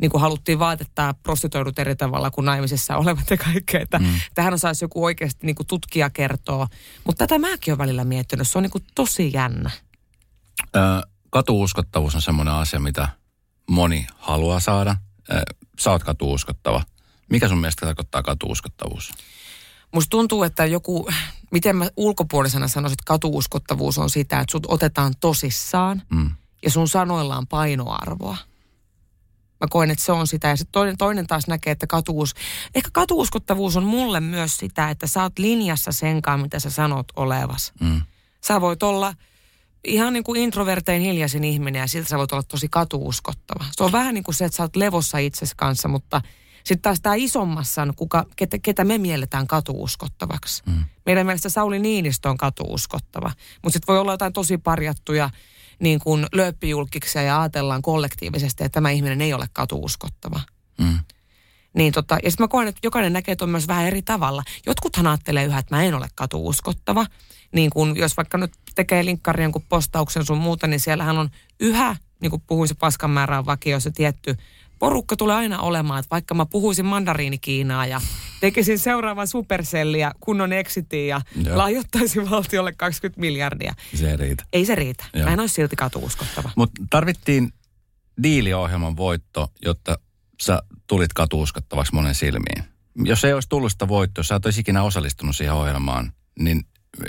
[0.00, 3.80] niin kuin haluttiin vaatettaa prostituoidut eri tavalla kuin naimisissa olevat ja kaikkea.
[3.80, 4.20] Että mm.
[4.34, 6.66] Tähän osaisi joku oikeasti niin kuin tutkija kertoa.
[7.04, 8.48] Mutta tätä mäkin olen välillä miettinyt.
[8.48, 9.70] Se on niin kuin tosi jännä.
[10.76, 10.78] Ö,
[11.30, 13.08] katuuskottavuus on semmoinen asia, mitä
[13.70, 14.96] moni haluaa saada.
[15.32, 15.42] Ö,
[15.78, 16.82] Sä oot katuuskottava.
[17.30, 19.12] Mikä sun mielestä tarkoittaa katuuskottavuus?
[19.94, 21.08] Musta tuntuu, että joku,
[21.50, 26.30] miten mä ulkopuolisena sanoisin, että katuuskottavuus on sitä, että sut otetaan tosissaan Mm.
[26.64, 28.36] ja sun sanoilla on painoarvoa.
[29.60, 30.48] Mä koen, että se on sitä.
[30.48, 32.34] Ja sitten toinen, toinen taas näkee, että katuus,
[32.74, 37.72] ehkä katuuskottavuus on mulle myös sitä, että sä oot linjassa senkaan, mitä sä sanot olevas.
[37.80, 38.02] Mm.
[38.44, 39.14] Sä voit olla
[39.84, 43.64] ihan niin kuin introvertein hiljaisin ihminen ja siltä sä voit olla tosi katuuskottava.
[43.70, 46.22] Se on vähän niin kuin se, että sä oot levossa itsesi kanssa, mutta
[46.64, 50.62] sitten taas tämä isommassa on, kuka, ketä, ketä me mielletään katuuskottavaksi.
[50.66, 50.84] Mm.
[51.06, 55.30] Meidän mielestä Sauli Niinistö on katuuskottava, mutta sitten voi olla jotain tosi parjattuja
[55.80, 60.40] niin kuin lööppijulkiksia ja ajatellaan kollektiivisesti, että tämä ihminen ei ole katuuskottava.
[60.78, 60.98] Mm.
[61.74, 64.42] Niin tota, ja sitten mä koen, että jokainen näkee tuon myös vähän eri tavalla.
[64.66, 67.06] Jotkuthan ajattelee yhä, että mä en ole katuuskottava.
[67.52, 71.96] Niin kun, jos vaikka nyt tekee linkkarin jonkun postauksen sun muuta, niin siellähän on yhä,
[72.20, 74.36] niin kuin puhuin se paskan määrä on vakio, se tietty
[74.80, 78.00] porukka tulee aina olemaan, että vaikka mä puhuisin mandariinikiinaa ja
[78.40, 81.58] tekisin seuraavan supercellia, kunnon exitin ja Joo.
[81.58, 83.74] lahjoittaisin valtiolle 20 miljardia.
[83.94, 84.44] Se ei riitä.
[84.52, 85.04] Ei se riitä.
[85.14, 85.24] Joo.
[85.24, 86.50] Mä en olisi silti katuuskottava.
[86.56, 87.52] Mutta tarvittiin
[88.22, 89.98] diiliohjelman voitto, jotta
[90.40, 92.64] sä tulit katuuskottavaksi monen silmiin.
[93.04, 96.62] Jos ei olisi tullut sitä voittoa, sä et olisi ikinä osallistunut siihen ohjelmaan, niin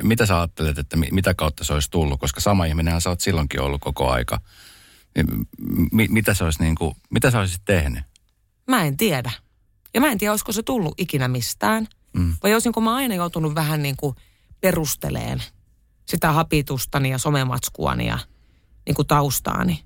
[0.03, 2.19] mitä sä ajattelet, että mi- mitä kautta se olisi tullut?
[2.19, 4.39] Koska sama ihminenhän sä oot silloinkin ollut koko aika.
[5.15, 5.47] Niin
[5.91, 8.03] Mi- mitä, se olisi niin kuin, mitä sä olisit tehnyt?
[8.67, 9.31] Mä en tiedä.
[9.93, 11.87] Ja mä en tiedä, olisiko se tullut ikinä mistään.
[12.13, 12.35] Mm.
[12.43, 14.15] Vai olisinko mä aina joutunut vähän niin kuin
[14.61, 15.43] perusteleen
[16.05, 18.19] sitä hapitustani ja somematskua ja
[18.85, 19.83] niin kuin taustaani.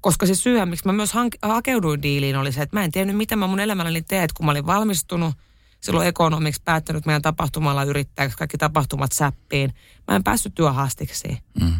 [0.00, 3.16] Koska se syy, miksi mä myös hank- hakeuduin diiliin, oli se, että mä en tiennyt,
[3.16, 5.34] mitä mä mun elämälläni teet, kun mä olin valmistunut
[5.80, 9.74] silloin ekonomiksi päättänyt meidän tapahtumalla yrittäjäksi kaikki tapahtumat säppiin.
[10.08, 11.38] Mä en päässyt työhaastiksiin.
[11.60, 11.72] Mm.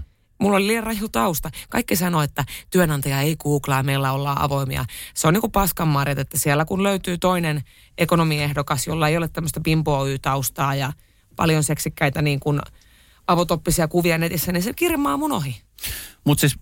[0.43, 1.51] Mulla oli liian raju tausta.
[1.69, 4.85] Kaikki sanoo, että työnantaja ei googlaa meillä ollaan avoimia.
[5.15, 7.63] Se on niin kuin paskanmarjat, että siellä kun löytyy toinen
[7.99, 10.93] ekonomiehdokas, jolla ei ole tämmöistä bimbo taustaa ja
[11.37, 12.61] paljon seksikkäitä niin kuin
[13.27, 15.63] avotoppisia kuvia netissä, niin se kirmaa mun ohi.
[16.25, 16.59] Mutta siis,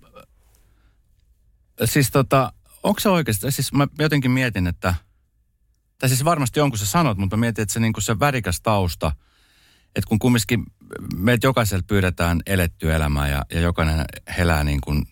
[1.84, 4.94] siis tota, onko se oikeasti, siis mä jotenkin mietin, että,
[5.98, 9.12] tai siis varmasti jonkun sä sanot, mutta mä mietin, että se, niinku se värikäs tausta,
[9.96, 10.64] että kun kumminkin
[11.16, 14.04] meitä jokaiselta pyydetään elettyä elämää ja, ja jokainen
[14.38, 15.06] elää niin kuin,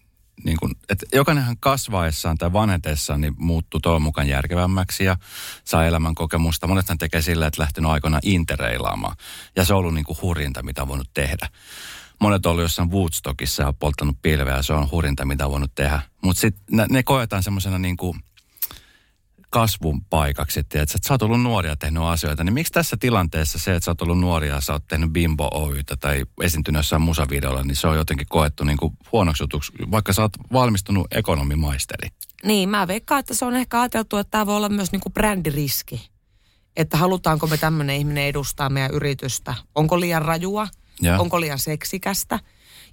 [0.44, 5.16] niin kuin, että jokainenhan kasvaessaan tai vanhetessaan niin muuttuu toivon mukaan järkevämmäksi ja
[5.64, 6.66] saa elämän kokemusta.
[6.66, 9.16] Monethan tekee sillä, että lähtenyt aikoina intereilaamaan
[9.56, 11.48] ja se on ollut niin kuin hurjinta, mitä on voinut tehdä.
[12.20, 15.74] Monet on ollut jossain Woodstockissa ja polttanut pilveä ja se on hurinta, mitä on voinut
[15.74, 16.02] tehdä.
[16.22, 18.20] Mutta sitten ne, ne koetaan semmoisena niin kuin
[19.50, 23.58] kasvun paikaksi, että, että sä oot ollut nuoria ja tehnyt asioita, niin miksi tässä tilanteessa
[23.58, 27.02] se, että sä oot ollut nuoria ja sä oot tehnyt Bimbo Oytä tai esiintynyt jossain
[27.02, 32.08] musavideolla, niin se on jotenkin koettu niin kuin huonoksi jutuksi, vaikka sä oot valmistunut ekonomimaisteri.
[32.44, 35.12] Niin, mä veikkaan, että se on ehkä ajateltu, että tämä voi olla myös niin kuin
[35.12, 36.10] brändiriski.
[36.76, 39.54] Että halutaanko me tämmöinen ihminen edustaa meidän yritystä.
[39.74, 40.68] Onko liian rajua?
[41.00, 41.20] Joo.
[41.20, 42.40] Onko liian seksikästä?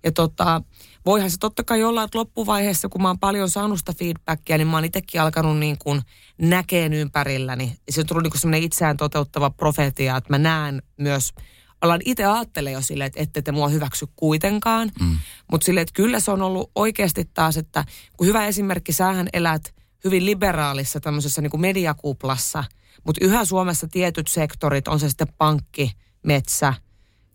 [0.03, 0.61] Ja tota,
[1.05, 4.67] voihan se totta kai olla, että loppuvaiheessa, kun mä oon paljon saanut sitä feedbackia, niin
[4.67, 6.01] mä oon itsekin alkanut niin kuin
[6.41, 7.77] näkeen ympärilläni.
[7.89, 11.33] Se on tullut niin kuin semmoinen itseään toteuttava profetia, että mä näen myös,
[11.81, 14.91] alan itse ajattele jo silleen, että ette te mua hyväksy kuitenkaan.
[14.99, 15.17] Mm.
[15.51, 17.85] Mutta silleen, että kyllä se on ollut oikeasti taas, että
[18.17, 22.63] kun hyvä esimerkki, sähän elät hyvin liberaalissa tämmöisessä niin kuin mediakuplassa,
[23.03, 25.91] mutta yhä Suomessa tietyt sektorit, on se sitten pankki,
[26.23, 26.73] metsä,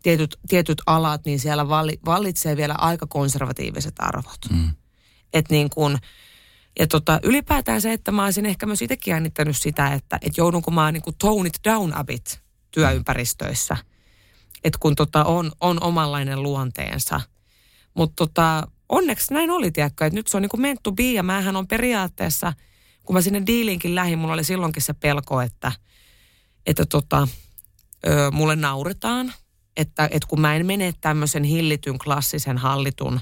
[0.02, 4.38] tietyt, tietyt alat, niin siellä valli, vallitsee vielä aika konservatiiviset arvot.
[4.50, 4.70] Mm.
[5.32, 5.98] Et niin kun,
[6.78, 10.70] ja tota, ylipäätään se, että mä olisin ehkä myös itsekin jännittänyt sitä, että et joudunko
[10.70, 13.76] mä niin tone it down a bit työympäristöissä.
[14.64, 17.20] Että kun tota on, on omanlainen luonteensa.
[17.94, 21.12] Mutta tota, onneksi näin oli, tiedätkö, että nyt se on niin kuin meant to be
[21.12, 22.52] ja mähän on periaatteessa,
[23.04, 25.72] kun mä sinne diiliinkin lähin, mulla oli silloinkin se pelko, että,
[26.66, 27.28] että tota,
[28.06, 29.32] ö, mulle nauretaan,
[29.80, 33.20] että, että kun mä en mene tämmöisen hillityn, klassisen, hallitun,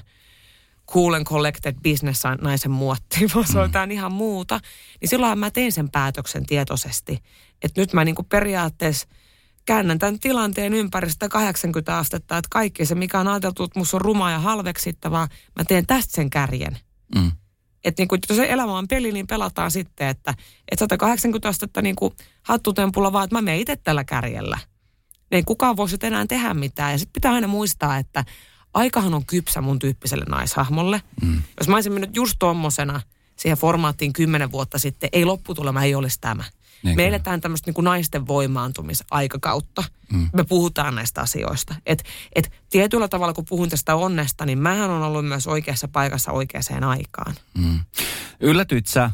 [0.91, 4.59] cool and collected business naisen muottiin, vaan se on jotain ihan muuta,
[5.01, 7.19] niin silloinhan mä tein sen päätöksen tietoisesti.
[7.61, 9.07] Että nyt mä niinku periaatteessa
[9.65, 13.97] käännän tämän tilanteen ympäri sitä 80 astetta, että kaikki se, mikä on ajateltu, että musta
[13.97, 16.77] on ruma ja halveksittavaa, mä teen tästä sen kärjen.
[17.15, 17.31] Mm.
[17.83, 20.33] Että niinku, jos elämä on peli, niin pelataan sitten, että
[20.71, 24.57] et 180 astetta niinku hattutempulla vaan, että mä menen itse tällä kärjellä.
[25.31, 26.91] Ei kukaan voi sitten enää tehdä mitään.
[26.91, 28.25] Ja sitten pitää aina muistaa, että
[28.73, 31.01] aikahan on kypsä mun tyyppiselle naishahmolle.
[31.21, 31.41] Mm.
[31.59, 33.01] Jos mä olisin mennyt just tommosena
[33.35, 36.43] siihen formaattiin kymmenen vuotta sitten, ei lopputulema ei olisi tämä.
[36.83, 39.83] Niin Me eletään tämmöistä niin naisten voimaantumisaikakautta.
[40.13, 40.29] Mm.
[40.33, 41.75] Me puhutaan näistä asioista.
[41.85, 42.03] Et,
[42.35, 46.83] et tietyllä tavalla, kun puhun tästä onnesta, niin mähän on ollut myös oikeassa paikassa oikeaan
[46.83, 47.35] aikaan.
[47.57, 47.79] Mm.
[48.39, 49.11] Yllätyit sä,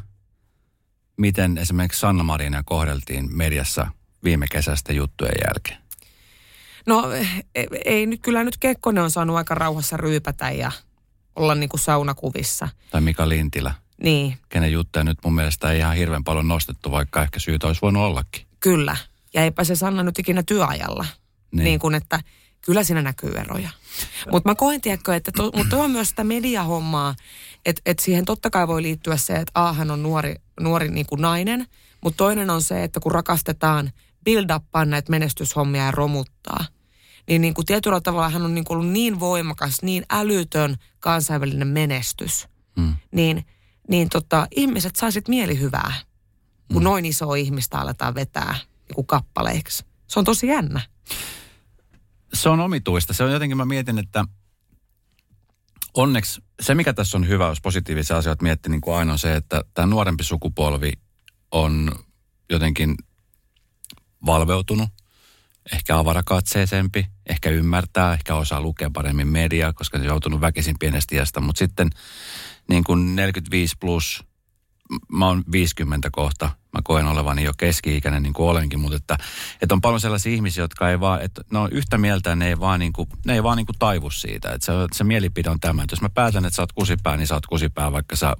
[1.17, 3.87] miten esimerkiksi Sanna Marinia kohdeltiin mediassa
[4.23, 5.84] viime kesästä juttujen jälkeen?
[6.87, 7.11] No
[7.55, 10.71] ei, ei nyt, kyllä nyt Kekkonen on saanut aika rauhassa ryypätä ja
[11.35, 12.67] olla niin kuin saunakuvissa.
[12.91, 17.21] Tai Mika Lintilä, Niin, kenen juttuja nyt mun mielestä ei ihan hirveän paljon nostettu, vaikka
[17.21, 18.45] ehkä syytä olisi voinut ollakin.
[18.59, 18.97] kyllä.
[19.33, 21.05] Ja eipä se Sanna nyt ikinä työajalla.
[21.51, 21.63] Niin.
[21.63, 22.19] Niin, kuin, että
[22.61, 23.69] kyllä siinä näkyy eroja.
[24.31, 27.15] Mutta mä koen, tiedätkö, että to, mutta on myös sitä mediahommaa,
[27.65, 31.05] että et siihen totta kai voi liittyä se, että A, hän on nuori, nuori niin
[31.05, 31.67] kuin nainen,
[32.01, 33.91] mutta toinen on se, että kun rakastetaan
[34.25, 36.65] build uppaa näitä menestyshommia ja romuttaa,
[37.27, 41.67] niin, niin kuin tietyllä tavalla hän on niin kuin ollut niin voimakas, niin älytön kansainvälinen
[41.67, 42.95] menestys, Mm.
[43.11, 43.45] niin,
[43.89, 45.93] niin tota, ihmiset saisit mielihyvää,
[46.73, 49.85] kun noin iso ihmistä aletaan vetää niin kuin kappaleiksi.
[50.07, 50.81] Se on tosi jännä.
[52.33, 53.13] Se on omituista.
[53.13, 54.25] Se on jotenkin, mä mietin, että
[55.93, 59.35] onneksi se, mikä tässä on hyvä, jos positiivisia asioita miettii, niin kuin aina on se,
[59.35, 60.91] että tämä nuorempi sukupolvi
[61.51, 61.91] on
[62.49, 62.95] jotenkin
[64.25, 64.89] valveutunut,
[65.73, 71.15] ehkä avarakatseisempi, ehkä ymmärtää, ehkä osaa lukea paremmin mediaa, koska se on joutunut väkisin pienestä
[71.15, 71.89] iästä, mutta sitten
[72.69, 74.23] niin kuin 45 plus,
[75.11, 79.17] mä oon 50 kohta, mä koen olevani jo keski-ikäinen niin kuin olenkin, mutta että,
[79.61, 82.59] että on paljon sellaisia ihmisiä, jotka ei vaan, että ne on yhtä mieltä ne ei
[82.59, 84.51] vaan, niin kuin, ne ei vaan niin kuin taivu siitä.
[84.51, 87.27] Että se, se mielipide on tämä, että jos mä päätän, että sä oot kusipää, niin
[87.27, 88.35] sä oot kusipää, vaikka sä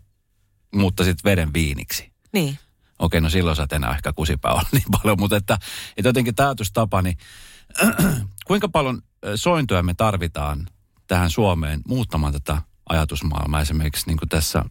[0.76, 2.12] muuttaisit veden viiniksi.
[2.34, 2.60] Niin.
[3.00, 5.58] Okei, no silloin sä et enää ehkä kusipää ole niin paljon, mutta että,
[5.98, 7.18] että jotenkin tämä ajatustapa, niin
[8.48, 10.68] kuinka paljon ö, sointuja me tarvitaan
[11.08, 14.66] tähän Suomeen muuttamaan tätä ajatusmaailmaa esimerkiksi niin kuin tässä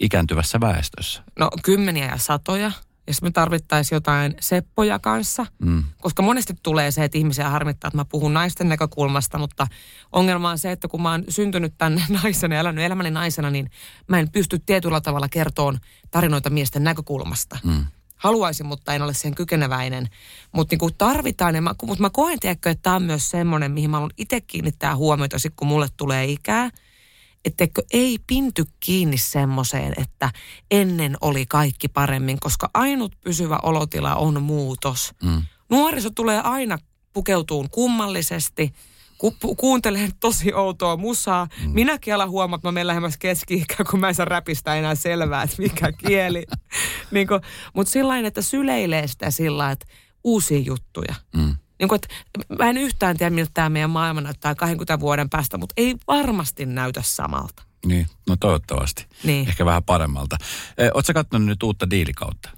[0.00, 1.22] ikääntyvässä väestössä?
[1.38, 2.72] No kymmeniä ja satoja.
[3.06, 5.46] Ja sitten me tarvittaisiin jotain seppoja kanssa.
[5.58, 5.84] Mm.
[6.00, 9.66] Koska monesti tulee se, että ihmisiä harmittaa, että mä puhun naisten näkökulmasta, mutta
[10.12, 13.70] ongelma on se, että kun mä oon syntynyt tänne naisena ja elänyt elämäni naisena, niin
[14.08, 15.78] mä en pysty tietyllä tavalla kertoon
[16.10, 17.58] tarinoita miesten näkökulmasta.
[17.64, 17.84] Mm.
[18.16, 20.08] Haluaisin, mutta en ole siihen kykeneväinen.
[20.52, 23.96] Mutta niin tarvitaan, mä, mutta mä koen, tiedätkö, että tämä on myös semmoinen, mihin mä
[23.96, 26.70] haluan itse kiinnittää huomiota, sit kun mulle tulee ikää.
[27.44, 30.30] Että ei pinty kiinni semmoiseen, että
[30.70, 35.12] ennen oli kaikki paremmin, koska ainut pysyvä olotila on muutos.
[35.22, 35.42] Mm.
[35.70, 36.78] Nuoriso tulee aina
[37.12, 38.74] pukeutuun kummallisesti,
[39.18, 41.48] ku, pu, kuuntelee tosi outoa musaa.
[41.64, 41.70] Mm.
[41.70, 45.42] Minäkin alan huomaa, että mä menen lähemmäs keski kun mä en saa räpistä enää selvää,
[45.42, 46.46] että mikä kieli.
[47.10, 47.28] niin
[47.74, 49.86] Mutta sillä että syleilee sitä sillä että
[50.24, 51.14] uusia juttuja.
[51.36, 51.56] Mm.
[51.78, 52.08] Niin kuin, että
[52.58, 56.66] mä en yhtään tiedä, miltä tämä meidän maailma näyttää 20 vuoden päästä, mutta ei varmasti
[56.66, 57.62] näytä samalta.
[57.86, 59.06] Niin, no toivottavasti.
[59.24, 59.48] Niin.
[59.48, 60.36] Ehkä vähän paremmalta.
[60.94, 62.50] Oletko katsonut nyt uutta diilikautta?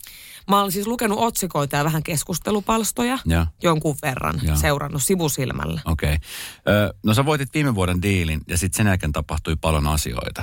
[0.50, 3.46] Mä olen siis lukenut otsikoita ja vähän keskustelupalstoja Ja.
[3.62, 4.57] jonkun verran Joo.
[4.57, 5.81] seurannut sivusilmällä.
[5.85, 6.14] Okei.
[6.14, 6.90] Okay.
[7.02, 10.42] No sä voitit viime vuoden diilin ja sitten sen jälkeen tapahtui paljon asioita.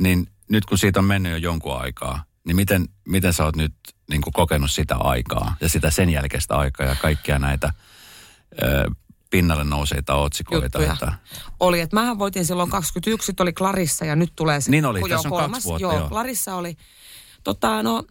[0.00, 3.74] Niin nyt kun siitä on mennyt jo jonkun aikaa, niin miten, miten sä oot nyt
[4.10, 7.72] niin kokenut sitä aikaa ja sitä sen jälkeistä aikaa ja kaikkia näitä
[8.62, 8.90] ö,
[9.30, 10.64] pinnalle nouseita otsikoita?
[10.64, 10.92] Juttuja.
[10.92, 11.12] Että,
[11.60, 14.70] Oli, että mähän voitin silloin 21, sit oli Clarissa ja nyt tulee se.
[14.70, 16.08] Niin oli, kun tässä on kaksi vuotta, Joo, joo.
[16.08, 16.76] Clarissa oli.
[17.44, 18.04] Tota, no,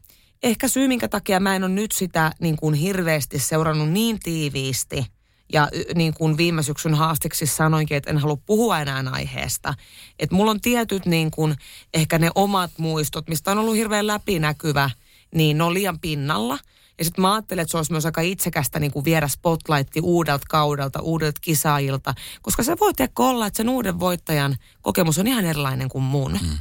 [0.43, 5.05] ehkä syy, minkä takia mä en ole nyt sitä niin kuin hirveästi seurannut niin tiiviisti.
[5.53, 9.73] Ja niin kuin viime syksyn haasteksi sanoinkin, että en halua puhua enää aiheesta.
[10.19, 11.55] Että mulla on tietyt niin kuin,
[11.93, 14.89] ehkä ne omat muistot, mistä on ollut hirveän läpinäkyvä,
[15.35, 16.57] niin ne on liian pinnalla.
[16.97, 20.45] Ja sitten mä ajattelin, että se olisi myös aika itsekästä niin kuin viedä spotlightti uudelta
[20.49, 22.13] kaudelta, uudelta kisaajilta.
[22.41, 26.31] Koska se voi tiedä olla, että sen uuden voittajan kokemus on ihan erilainen kuin mun.
[26.31, 26.57] Mm.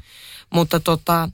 [0.51, 1.29] Mutta tota,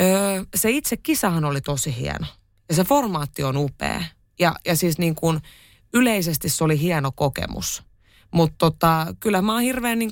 [0.00, 2.26] öö, se itse kisahan oli tosi hieno.
[2.68, 4.04] Ja se formaatti on upea.
[4.38, 5.40] Ja, ja siis niin kuin
[5.94, 7.82] yleisesti se oli hieno kokemus.
[8.30, 10.10] Mutta tota, kyllä mä oon hirveän niin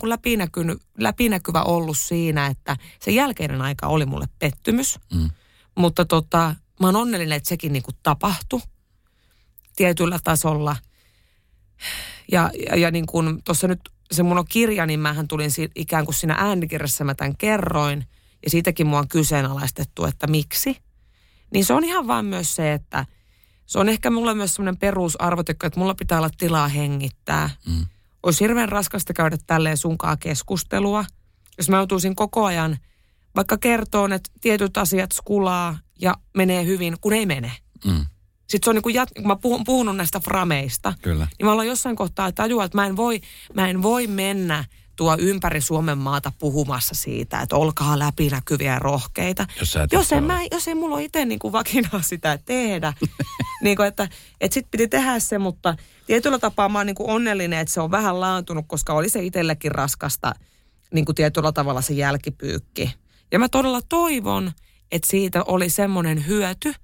[0.98, 4.98] läpinäkyvä ollut siinä, että se jälkeinen aika oli mulle pettymys.
[5.14, 5.30] Mm.
[5.74, 8.60] Mutta tota, mä oon onnellinen, että sekin niin kuin tapahtui
[9.76, 10.76] tietyllä tasolla.
[12.32, 13.80] Ja, ja, ja niin kuin tuossa nyt
[14.12, 18.06] se mun on kirja, niin mähän tulin si, ikään kuin siinä äänikirjassa mä tämän kerroin.
[18.44, 20.76] Ja siitäkin mua on kyseenalaistettu, että miksi.
[21.52, 23.06] Niin se on ihan vaan myös se, että
[23.66, 27.50] se on ehkä mulle myös semmoinen perusarvotekko, että mulla pitää olla tilaa hengittää.
[27.66, 27.86] Mm.
[28.22, 31.04] Olisi hirveän raskasta käydä tälleen sunkaa keskustelua,
[31.58, 32.78] jos mä joutuisin koko ajan
[33.36, 37.52] vaikka kertoon, että tietyt asiat skulaa ja menee hyvin, kun ei mene.
[37.84, 38.06] Mm.
[38.40, 41.28] Sitten se on niin kuin, jat- kun mä puhun, puhunut näistä frameista, Kyllä.
[41.38, 43.20] niin mä ollaan jossain kohtaa tajua, että mä en voi,
[43.54, 44.64] mä en voi mennä
[44.96, 49.46] tuo ympäri Suomen maata puhumassa siitä, että olkaa läpinäkyviä ja rohkeita.
[49.60, 52.92] Jos jos, en mä, jos ei mulla itse niin kuin vakinaa sitä tehdä.
[53.62, 54.08] niin kuin, että,
[54.40, 57.80] että sit piti tehdä se, mutta tietyllä tapaa mä oon niin kuin onnellinen, että se
[57.80, 60.34] on vähän laantunut, koska oli se itsellekin raskasta
[60.94, 62.94] niin kuin tietyllä tavalla se jälkipyykki.
[63.32, 64.52] Ja mä todella toivon,
[64.92, 66.74] että siitä oli semmoinen hyöty,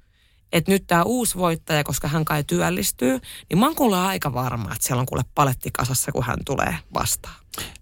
[0.53, 3.18] että nyt tämä uusi voittaja, koska hän kai työllistyy,
[3.51, 6.79] niin mä oon kuule aika varma, että siellä on kuule paletti kasassa, kun hän tulee
[6.94, 7.35] vastaan.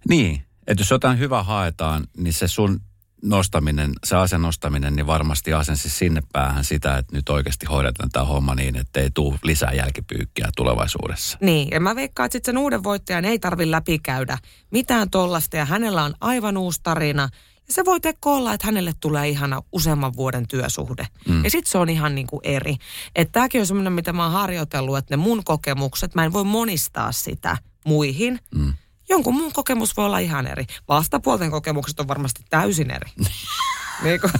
[0.09, 2.79] Niin, että jos jotain hyvää haetaan, niin se sun
[3.23, 8.25] nostaminen, se asian nostaminen, niin varmasti asensi sinne päähän sitä, että nyt oikeasti hoidetaan tämä
[8.25, 11.37] homma niin, että ei tule lisää jälkipyykkiä tulevaisuudessa.
[11.41, 14.37] Niin, ja mä veikkaan, että sitten sen uuden voittajan ei tarvi läpikäydä
[14.71, 17.29] mitään tollasta, ja hänellä on aivan uusi tarina.
[17.69, 21.07] Se voi teko olla, että hänelle tulee ihana useamman vuoden työsuhde.
[21.27, 21.43] Mm.
[21.43, 22.75] Ja sitten se on ihan niin kuin eri.
[23.15, 26.43] Että tämäkin on semmoinen, mitä mä oon harjoitellut, että ne mun kokemukset, mä en voi
[26.43, 28.39] monistaa sitä muihin.
[28.55, 28.73] Mm.
[29.09, 30.65] Jonkun muun kokemus voi olla ihan eri.
[30.87, 33.11] Vastapuolten kokemukset on varmasti täysin eri.
[34.03, 34.33] niin kuin,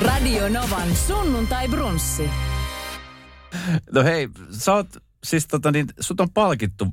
[0.00, 2.30] Radio Novan sunnuntai brunssi.
[3.92, 4.88] No hei, sä oot,
[5.24, 6.86] siis tota niin, sut on palkittu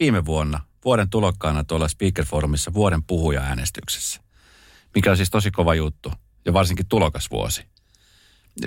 [0.00, 4.20] viime vuonna vuoden tulokkaana tuolla Speaker Forumissa vuoden puhuja-äänestyksessä,
[4.94, 6.12] mikä on siis tosi kova juttu
[6.44, 7.66] ja varsinkin tulokasvuosi.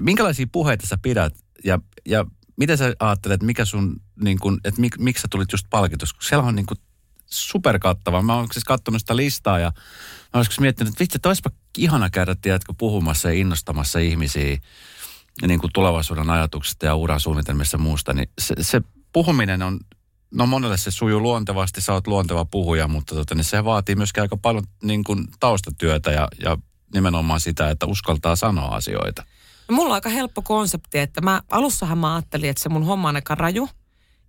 [0.01, 2.25] Minkälaisia puheita sä pidät ja, ja
[2.57, 6.13] miten sä ajattelet, mikä sun, niin kun, että mik, miksi sä tulit just palkitus?
[6.13, 6.77] Kun siellä on niin kun
[7.25, 8.21] superkattava.
[8.21, 9.71] Mä oon siis katsonut sitä listaa ja
[10.33, 14.57] mä olisiko miettinyt, että vitsi, että olisipa ihana käydä, tiedätkö, puhumassa ja innostamassa ihmisiä
[15.47, 18.81] niin kuin tulevaisuuden ajatuksista ja uran suunnitelmissa ja muusta, niin se, se
[19.13, 19.79] puhuminen on,
[20.31, 24.21] no monelle se sujuu luontevasti, sä oot luonteva puhuja, mutta tota, niin se vaatii myöskin
[24.21, 26.57] aika paljon niin kuin taustatyötä ja, ja
[26.93, 29.25] nimenomaan sitä, että uskaltaa sanoa asioita.
[29.69, 33.09] No mulla on aika helppo konsepti, että mä alussahan mä ajattelin, että se mun homma
[33.09, 33.69] on aika raju.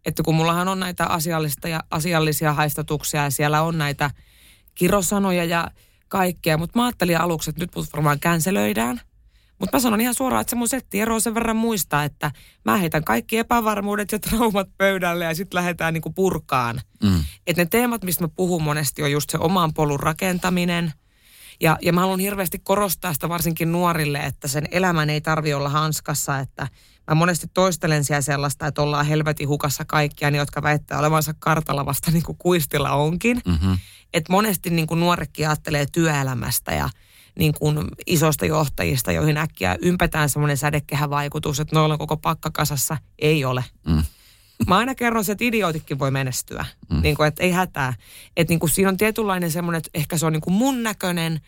[0.04, 4.10] Että kun mullahan on näitä asiallista ja asiallisia haistatuksia ja siellä on näitä
[4.74, 5.70] kirosanoja ja
[6.08, 6.58] kaikkea.
[6.58, 9.00] Mutta mä ajattelin aluksi, että nyt mut varmaan känselöidään.
[9.58, 12.30] Mutta mä sanon ihan suoraan, että se mun setti ero sen verran muistaa, että
[12.64, 16.80] mä heitän kaikki epävarmuudet ja traumat pöydälle ja sitten lähdetään niinku purkaan.
[17.02, 17.24] Mm.
[17.46, 20.92] Että ne teemat, mistä mä puhun monesti, on just se oman polun rakentaminen–
[21.60, 25.68] ja, ja mä haluan hirveästi korostaa sitä varsinkin nuorille, että sen elämän ei tarvi olla
[25.68, 26.68] hanskassa, että
[27.10, 31.86] mä monesti toistelen siellä sellaista, että ollaan helvetin hukassa kaikkia, niin jotka väittää olevansa kartalla
[31.86, 33.40] vasta niin kuin kuistilla onkin.
[33.46, 33.78] Mm-hmm.
[34.14, 36.88] Että monesti niin kuin nuorekin ajattelee työelämästä ja
[37.38, 42.96] niin kuin isosta johtajista, joihin äkkiä ympätään semmoinen sädekehävaikutus, että noilla on koko pakka kasassa.
[43.18, 43.64] Ei ole.
[43.86, 44.02] Mm.
[44.66, 46.66] Mä aina kerron se, että idiootikin voi menestyä.
[46.90, 47.02] Mm.
[47.02, 47.94] Niin kuin, että ei hätää.
[48.36, 51.40] Että niin kuin siinä on tietynlainen semmoinen, että ehkä se on niin kuin mun näköinen.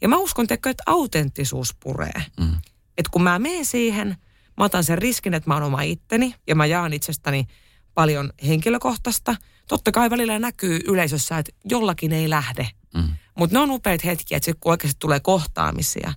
[0.00, 2.24] Ja mä uskon, teko, että autenttisuus puree.
[2.40, 2.54] Mm.
[2.98, 4.16] Että kun mä menen siihen,
[4.56, 7.46] mä otan sen riskin, että mä oon oma itteni ja mä jaan itsestäni
[7.94, 9.36] paljon henkilökohtaista.
[9.68, 12.68] Totta kai välillä näkyy yleisössä, että jollakin ei lähde.
[12.96, 13.08] Mm.
[13.34, 16.12] Mutta ne on upeat hetkiä, että kun oikeasti tulee kohtaamisia.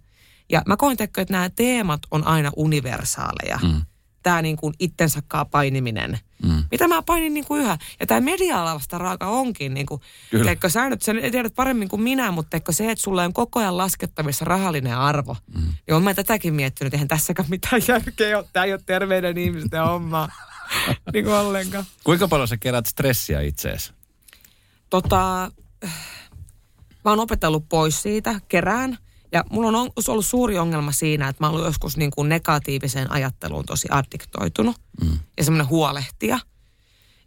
[0.49, 3.59] Ja mä koen, että nämä teemat on aina universaaleja.
[3.63, 3.81] Mm
[4.23, 6.19] tämä niin kuin itsensä painiminen.
[6.43, 6.63] Mm.
[6.71, 7.77] Mitä mä painin niin kuin yhä.
[7.99, 9.73] Ja tämä media-alavasta raaka onkin.
[9.73, 10.01] Niin kuin,
[10.43, 13.59] teikö, sä nyt sen tiedät paremmin kuin minä, mutta teikö se, että sulla on koko
[13.59, 15.37] ajan laskettavissa rahallinen arvo.
[15.55, 15.61] Mm.
[15.61, 18.45] Niin olen mä tätäkin miettinyt, eihän tässäkään mitään järkeä ole.
[18.53, 20.29] Tämä ei ole terveyden ihmisten homma.
[21.13, 21.85] niin kuin ollenkaan.
[22.03, 23.93] Kuinka paljon sä kerät stressiä itseesi?
[24.89, 25.51] Tota,
[27.05, 28.97] mä oon opetellut pois siitä, kerään–
[29.31, 33.11] ja mulla on ollut suuri ongelma siinä, että mä oon ollut joskus niin kuin negatiiviseen
[33.11, 35.19] ajatteluun tosi addiktoitunut mm.
[35.37, 36.39] ja semmoinen huolehtija.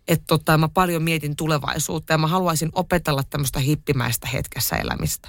[0.08, 5.28] Että tota, mä paljon mietin tulevaisuutta ja mä haluaisin opetella tämmöistä hippimäistä hetkessä elämistä.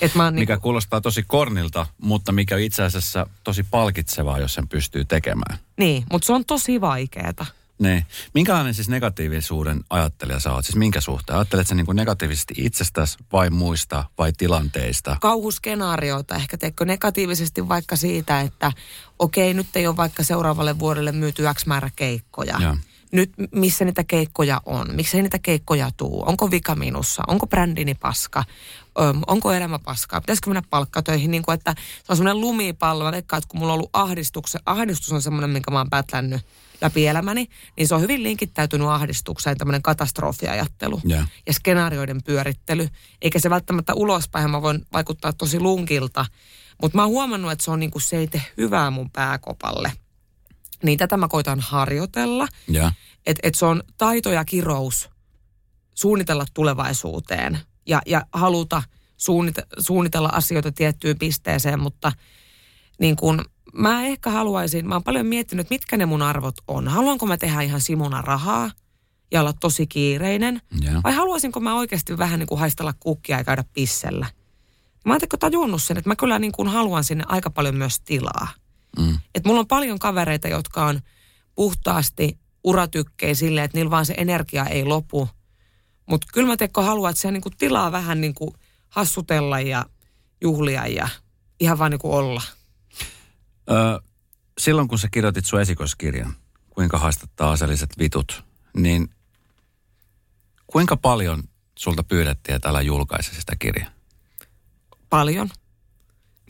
[0.00, 4.68] Et mä mikä niin kuulostaa tosi kornilta, mutta mikä itse asiassa tosi palkitsevaa, jos sen
[4.68, 5.58] pystyy tekemään.
[5.78, 7.46] Niin, mutta se on tosi vaikeeta.
[7.78, 8.06] Niin.
[8.34, 10.64] Minkälainen siis negatiivisuuden ajattelija sä oot?
[10.64, 11.36] Siis minkä suhteen?
[11.36, 15.16] Ajattelet sä niin kuin negatiivisesti itsestäsi vai muista vai tilanteista?
[15.20, 18.72] Kauhuskenaarioita ehkä teekö negatiivisesti vaikka siitä, että
[19.18, 22.56] okei, nyt ei ole vaikka seuraavalle vuodelle myyty X määrä keikkoja.
[22.60, 22.76] Ja.
[23.12, 24.86] Nyt missä niitä keikkoja on?
[24.94, 26.24] Miksi ei niitä keikkoja tuu?
[26.26, 27.22] Onko vika minussa?
[27.26, 28.44] Onko brändini paska?
[29.00, 30.20] Öm, onko elämä paskaa?
[30.20, 31.30] Pitäisikö mennä palkkatöihin?
[31.30, 33.04] Niin kuin, että se on semmoinen lumipallo.
[33.04, 36.46] Mä veikkaan, että kun mulla on ollut ahdistuksen, ahdistus on semmoinen, minkä mä oon päätlännyt
[36.80, 41.28] läpi elämäni, niin se on hyvin linkittäytynyt ahdistukseen, tämmöinen katastrofiajattelu yeah.
[41.46, 42.88] ja skenaarioiden pyörittely.
[43.22, 46.26] Eikä se välttämättä ulospäin, mä voin vaikuttaa tosi lunkilta,
[46.82, 49.92] mutta mä oon huomannut, että se, on niinku, se ei tee hyvää mun pääkopalle.
[50.82, 52.48] Niin tätä mä koitan harjoitella.
[52.74, 52.94] Yeah.
[53.26, 55.10] Että et se on taito ja kirous
[55.94, 58.82] suunnitella tulevaisuuteen ja, ja haluta
[59.16, 62.12] suunnite, suunnitella asioita tiettyyn pisteeseen, mutta
[63.00, 63.44] niin kun,
[63.76, 66.88] mä ehkä haluaisin, mä oon paljon miettinyt, mitkä ne mun arvot on.
[66.88, 68.70] Haluanko mä tehdä ihan simuna rahaa
[69.32, 70.60] ja olla tosi kiireinen?
[70.80, 71.00] Joo.
[71.04, 74.26] Vai haluaisinko mä oikeasti vähän niin kuin haistella kukkia ja käydä pissellä?
[75.04, 78.00] Mä oon teko tajunnut sen, että mä kyllä niin kuin haluan sinne aika paljon myös
[78.00, 78.48] tilaa.
[78.98, 79.18] Mm.
[79.34, 81.00] Et mulla on paljon kavereita, jotka on
[81.54, 85.28] puhtaasti uratykkejä silleen, että niillä vaan se energia ei lopu.
[86.06, 88.50] Mutta kyllä mä teko haluan, että se niin kuin tilaa vähän niin kuin
[88.88, 89.86] hassutella ja
[90.40, 91.08] juhlia ja
[91.60, 92.42] ihan vaan niin kuin olla.
[93.70, 94.00] Ö,
[94.58, 96.34] silloin kun sä kirjoitit sun esikoiskirjan,
[96.70, 98.44] kuinka haastattaa aseelliset vitut,
[98.76, 99.10] niin
[100.66, 101.42] kuinka paljon
[101.78, 103.90] sulta pyydettiin, että älä julkaise sitä kirjaa?
[105.10, 105.48] Paljon.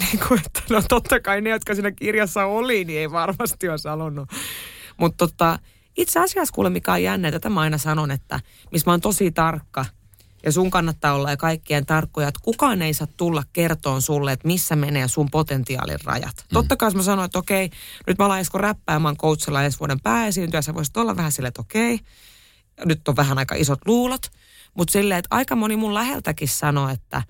[0.01, 3.89] Niin kuin, että no totta kai ne, jotka siinä kirjassa oli, niin ei varmasti olisi
[3.89, 4.29] halunnut.
[4.97, 5.59] Mutta tota,
[5.97, 8.41] itse asiassa kuule mikä on jännä, tätä mä aina sanon, että
[8.73, 9.85] missä mä oon tosi tarkka
[10.47, 14.47] ja sun kannattaa olla ja kaikkien tarkkoja, että kukaan ei saa tulla kertoon sulle, että
[14.47, 16.37] missä menee sun potentiaalin rajat.
[16.37, 16.55] Mm.
[16.55, 17.71] Totta kai jos mä sanoin, että okei,
[18.07, 21.61] nyt mä alan Esko räppäämään coachilla ensi vuoden pääesiintyä, sä voisit olla vähän silleen, että
[21.61, 21.99] okei,
[22.85, 24.23] nyt on vähän aika isot luulot,
[24.75, 27.23] mutta silleen, että aika moni mun läheltäkin sanoo, että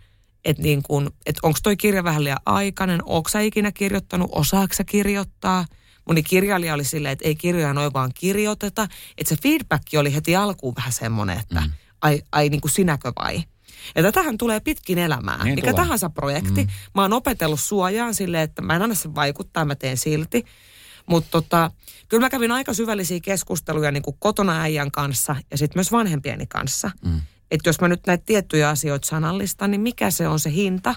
[0.45, 4.75] että niin kun, että onko toi kirja vähän liian aikainen, onko sä ikinä kirjoittanut, osaako
[4.87, 5.65] kirjoittaa.
[6.09, 8.89] Moni kirjailija oli silleen, että ei kirjoja noin vaan kirjoiteta.
[9.19, 11.73] Että se feedback oli heti alkuun vähän semmoinen, että mm.
[12.03, 13.43] Ai, ai niin kuin sinäkö vai.
[13.95, 15.45] Ja tätähän tulee pitkin elämää.
[15.45, 15.85] Niin Mikä tulee.
[15.85, 16.65] tahansa projekti.
[16.65, 16.71] Mm.
[16.95, 20.45] Mä oon opetellut suojaan silleen, että mä en anna sen vaikuttaa, mä teen silti.
[21.07, 21.71] Mutta tota,
[22.09, 26.47] kyllä mä kävin aika syvällisiä keskusteluja niin kuin kotona äijän kanssa ja sitten myös vanhempieni
[26.47, 26.91] kanssa.
[27.05, 27.21] Mm.
[27.51, 30.95] Että jos mä nyt näitä tiettyjä asioita sanallistan, niin mikä se on se hinta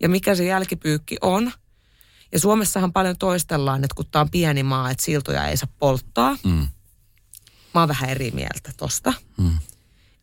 [0.00, 1.52] ja mikä se jälkipyykki on.
[2.32, 6.36] Ja Suomessahan paljon toistellaan, että kun tämä on pieni maa, että siltoja ei saa polttaa.
[6.44, 6.68] Mm.
[7.74, 9.12] Mä oon vähän eri mieltä tosta.
[9.36, 9.58] Mm.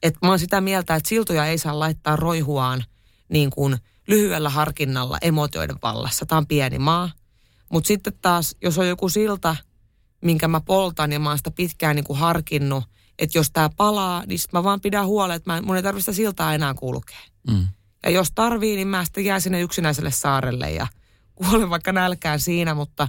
[0.03, 2.83] Et mä oon sitä mieltä, että siltoja ei saa laittaa roihuaan
[3.29, 3.77] niin kuin
[4.07, 6.25] lyhyellä harkinnalla emotioiden vallassa.
[6.25, 7.11] Tämä on pieni maa.
[7.71, 9.55] Mutta sitten taas, jos on joku silta,
[10.21, 12.83] minkä mä poltan ja mä oon sitä pitkään niin kuin harkinnut,
[13.19, 16.11] että jos tämä palaa, niin sit mä vaan pidän huolen, että mä, mun ei tarvitse
[16.11, 17.19] sitä siltaa enää kulkea.
[17.49, 17.67] Mm.
[18.03, 20.87] Ja jos tarvii, niin mä sitten jään sinne yksinäiselle saarelle ja
[21.35, 23.07] kuolen vaikka nälkään siinä, mutta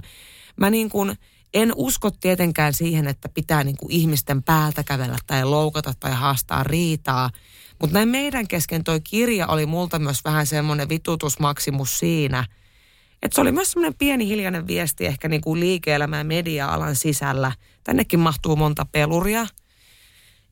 [0.55, 1.15] mä niin kuin
[1.53, 6.63] en usko tietenkään siihen, että pitää niin kuin ihmisten päältä kävellä tai loukata tai haastaa
[6.63, 7.29] riitaa.
[7.81, 12.45] Mutta näin meidän kesken toi kirja oli multa myös vähän semmoinen vitutusmaksimus siinä,
[13.21, 17.51] että se oli myös semmoinen pieni hiljainen viesti ehkä niin kuin liike-elämän ja media-alan sisällä.
[17.83, 19.47] Tännekin mahtuu monta peluria.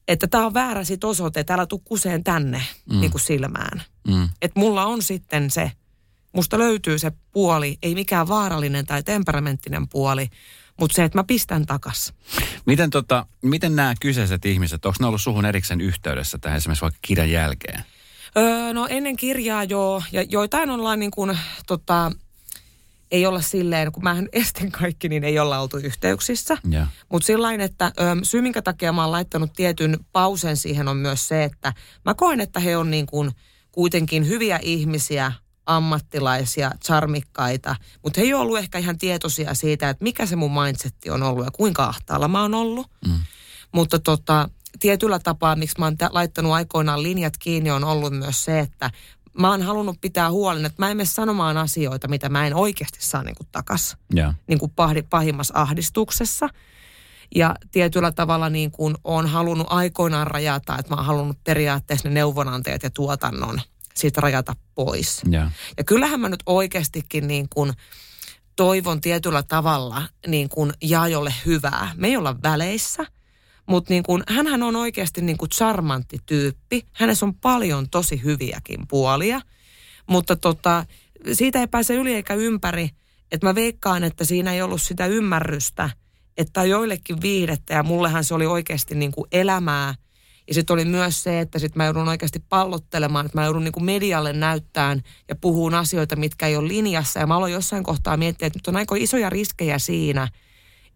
[0.07, 2.99] Että tämä on väärä sit osoite, että älä tuu kuseen tänne mm.
[2.99, 3.83] niin kuin silmään.
[4.07, 4.29] Mm.
[4.41, 5.71] Että mulla on sitten se,
[6.33, 10.27] musta löytyy se puoli, ei mikään vaarallinen tai temperamenttinen puoli,
[10.80, 12.13] mutta se, että mä pistän takas.
[12.65, 16.99] Miten, tota, miten nämä kyseiset ihmiset, onko ne ollut suhun erikseen yhteydessä tähän esimerkiksi vaikka
[17.01, 17.84] kirjan jälkeen?
[18.38, 22.11] Öö, no ennen kirjaa joo, ja joitain ollaan niin kuin, tota,
[23.11, 26.57] ei olla silleen, kun mähän estin kaikki, niin ei olla oltu yhteyksissä.
[27.11, 27.91] Mutta sillain, että ö,
[28.23, 31.73] syy, minkä takia mä oon laittanut tietyn pausen siihen on myös se, että
[32.05, 33.32] mä koen, että he on niin kuin
[33.71, 35.32] kuitenkin hyviä ihmisiä,
[35.66, 41.10] ammattilaisia, charmikkaita, mutta he ei ollut ehkä ihan tietoisia siitä, että mikä se mun mindsetti
[41.10, 42.88] on ollut ja kuinka ahtaalla mä oon ollut.
[43.07, 43.20] Mm.
[43.72, 44.49] Mutta tota,
[44.80, 48.91] tietyllä tapaa, miksi mä oon laittanut aikoinaan linjat kiinni, on ollut myös se, että
[49.39, 52.99] mä oon halunnut pitää huolen, että mä en mene sanomaan asioita, mitä mä en oikeasti
[53.01, 54.34] saa niin kuin takas Joo.
[54.47, 56.49] niin kuin pahdi, pahimmassa ahdistuksessa.
[57.36, 62.14] Ja tietyllä tavalla niin kuin on halunnut aikoinaan rajata, että mä oon halunnut periaatteessa ne
[62.14, 63.62] neuvonantajat ja tuotannon
[63.99, 65.21] siitä rajata pois.
[65.29, 65.49] Joo.
[65.77, 67.73] Ja kyllähän mä nyt oikeastikin niin kuin
[68.55, 71.91] toivon tietyllä tavalla niin kuin Jaajolle hyvää.
[71.95, 73.05] Me ei olla väleissä,
[73.65, 76.85] mutta niin kuin, hänhän on oikeasti niin kuin charmantti tyyppi.
[76.93, 79.41] Hänessä on paljon tosi hyviäkin puolia,
[80.07, 80.85] mutta tota,
[81.33, 82.89] siitä ei pääse yli eikä ympäri,
[83.31, 85.89] että mä veikkaan, että siinä ei ollut sitä ymmärrystä,
[86.37, 89.95] että joillekin viihdettä ja mullehan se oli oikeasti niin kuin elämää.
[90.49, 93.71] Ja sitten oli myös se, että sitten mä joudun oikeasti pallottelemaan, että mä joudun niin
[93.71, 97.19] kuin medialle näyttämään ja puhuun asioita, mitkä ei ole linjassa.
[97.19, 100.23] Ja mä aloin jossain kohtaa miettiä, että nyt on aika isoja riskejä siinä,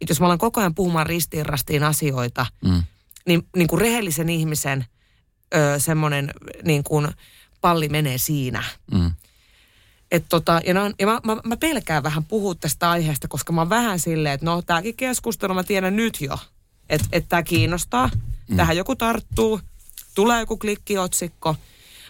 [0.02, 2.84] että jos mä alan koko ajan puhumaan ristiin rastiin asioita, Mm.
[3.28, 4.86] niin, niin kuin rehellisen ihmisen
[5.78, 6.32] semmoinen
[6.64, 7.08] niin kuin
[7.62, 8.64] palli menee siinä.
[8.92, 9.12] Mm.
[10.12, 13.62] Et tota, ja, on, ja mä, mä, mä, pelkään vähän puhua tästä aiheesta, koska mä
[13.62, 16.40] oon vähän silleen, että no tääkin keskustelu mä tiedän nyt jo,
[16.90, 18.10] että et tää kiinnostaa.
[18.54, 18.58] Mm.
[18.58, 19.60] Tähän joku tarttuu,
[20.16, 21.56] tulee joku klikkiotsikko,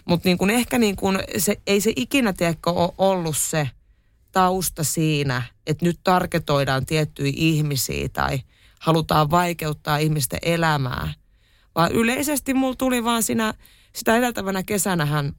[0.04, 3.70] mutta niin kun ehkä niin kun se, ei se ikinä tiedäkö ole ollut se
[4.32, 8.40] tausta siinä, että nyt tarketoidaan tiettyjä ihmisiä tai
[8.80, 11.14] halutaan vaikeuttaa ihmisten elämää.
[11.74, 13.54] Vaan yleisesti mulla tuli vaan siinä,
[13.92, 15.32] sitä edeltävänä kesänähän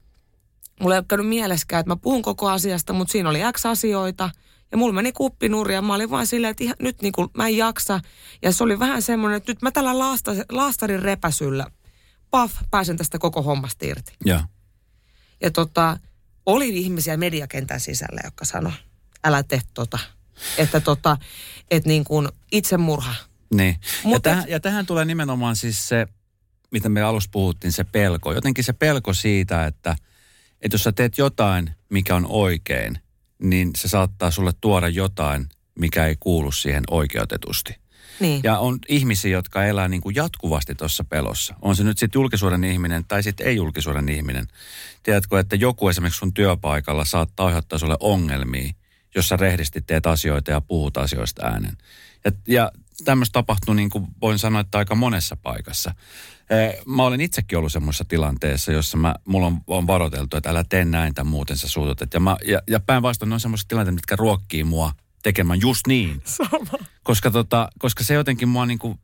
[0.80, 4.30] mulla ei ole käynyt mieleskään, että mä puhun koko asiasta, mutta siinä oli X asioita
[4.72, 7.30] Ja mulla meni kuppi nurin ja mä olin vaan silleen, että ihan, nyt niin kuin,
[7.38, 8.00] mä en jaksa.
[8.42, 11.68] Ja se oli vähän semmoinen, että nyt mä tällä laasta, laastarin repäsyllä,
[12.32, 14.14] paf, pääsen tästä koko hommasta irti.
[14.26, 14.42] Joo.
[15.42, 15.98] Ja tota,
[16.46, 18.72] oli ihmisiä mediakentän sisällä, jotka sanoi,
[19.24, 20.00] älä tee tota.
[20.58, 21.18] Että tota,
[21.72, 23.16] että niin kuin itsemurha.
[23.54, 23.76] Niin.
[24.06, 26.08] Ja, et- ja tähän tulee nimenomaan siis se,
[26.72, 28.34] mitä me alussa puhuttiin, se pelko.
[28.34, 29.96] Jotenkin se pelko siitä, että,
[30.62, 33.00] että jos sä teet jotain, mikä on oikein,
[33.40, 37.76] niin se saattaa sulle tuoda jotain, mikä ei kuulu siihen oikeutetusti.
[38.20, 38.42] Niin.
[38.44, 41.56] Ja on ihmisiä, jotka elää niin kuin jatkuvasti tuossa pelossa.
[41.62, 44.48] On se nyt sitten julkisuuden ihminen tai sitten ei julkisuuden ihminen.
[45.04, 48.74] Tiedätkö, että joku esimerkiksi sun työpaikalla saattaa aiheuttaa sulle ongelmia,
[49.16, 51.78] jos sä rehdisti teet asioita ja puhut asioista äänen.
[52.26, 52.72] Ja, ja
[53.06, 55.96] tämmöistä tapahtuu niin kuin voin sanoa, että aika monessa paikassa.
[56.86, 60.86] Mä olen itsekin ollut semmoisessa tilanteessa, jossa mä, mulla on, on varoiteltu, että älä tee
[60.86, 62.14] näin tai muuten sä suututat.
[62.14, 64.92] Ja, mä, ja, ja päinvastoin ne on semmoiset tilanteet, mitkä ruokkii mua
[65.24, 66.22] tekemään just niin.
[66.26, 66.86] Sama.
[67.04, 69.00] Koska, tota, koska se jotenkin mua niinku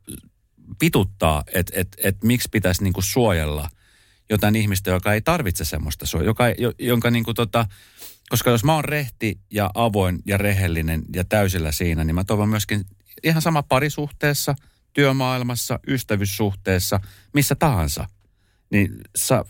[0.78, 3.68] pituttaa, että et, et miksi pitäisi niinku suojella
[4.30, 7.66] jotain ihmistä, joka ei tarvitse semmoista suojaa, joka, jo, jonka niinku tota,
[8.28, 12.48] koska jos mä oon rehti ja avoin ja rehellinen ja täysillä siinä, niin mä toivon
[12.48, 12.84] myöskin
[13.22, 14.54] ihan sama parisuhteessa,
[14.92, 17.00] työmaailmassa, ystävyyssuhteessa,
[17.34, 18.08] missä tahansa.
[18.70, 19.44] Niin sä,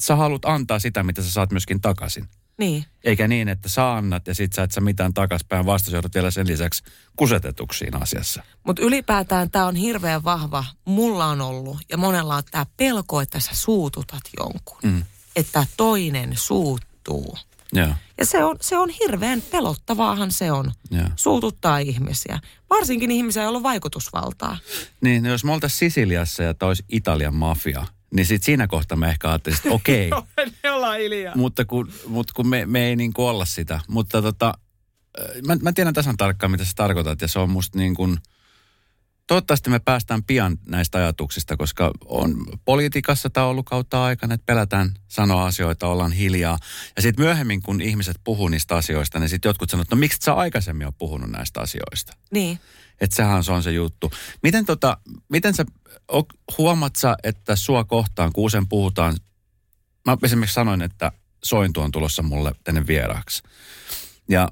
[0.00, 2.28] sä haluat antaa sitä, mitä sä saat myöskin takaisin.
[2.58, 2.84] Niin.
[3.04, 6.14] Eikä niin, että sä annat ja sit sä et sä mitään takaspäin vasta, sä joudut
[6.14, 6.82] vielä sen lisäksi
[7.16, 8.42] kusetetuksi siinä asiassa.
[8.66, 10.64] Mutta ylipäätään tämä on hirveän vahva.
[10.84, 14.78] Mulla on ollut ja monella on tämä pelko, että sä suututat jonkun.
[14.82, 15.04] Mm.
[15.36, 17.38] Että toinen suuttuu.
[17.72, 17.88] Joo,
[18.18, 20.72] Ja se on, se on hirveän pelottavaahan se on.
[20.90, 21.04] joo.
[21.16, 22.38] Suututtaa ihmisiä.
[22.70, 24.56] Varsinkin ihmisiä, joilla on vaikutusvaltaa.
[25.00, 28.96] Niin, no jos me oltaisiin Sisiliassa ja toi olisi Italian mafia, niin sit siinä kohtaa
[28.98, 30.10] me ehkä ajattelisin, että okei,
[30.62, 31.36] Me ollaan hiljaa.
[31.36, 33.80] mutta kun, mutta kun me, me ei niin kuin olla sitä.
[33.88, 34.54] Mutta tota,
[35.46, 38.18] mä, mä tiedän tasan tarkkaan, mitä sä tarkoitat ja se on musta niin kuin,
[39.28, 44.94] toivottavasti me päästään pian näistä ajatuksista, koska on politiikassa tämä ollut kautta aikana, että pelätään
[45.08, 46.58] sanoa asioita, ollaan hiljaa.
[46.96, 50.18] Ja sitten myöhemmin, kun ihmiset puhuu niistä asioista, niin sitten jotkut sanoo, että no miksi
[50.22, 52.12] sä aikaisemmin ole puhunut näistä asioista?
[52.30, 52.60] Niin.
[53.00, 54.12] Että sehän se on se juttu.
[54.42, 54.96] Miten, tota,
[55.28, 55.64] miten sä,
[56.58, 59.16] huomaat sä, että sua kohtaan, kun usein puhutaan,
[60.06, 61.12] mä esimerkiksi sanoin, että
[61.44, 63.42] Sointu on tulossa mulle tänne vieraaksi.
[64.28, 64.48] Ja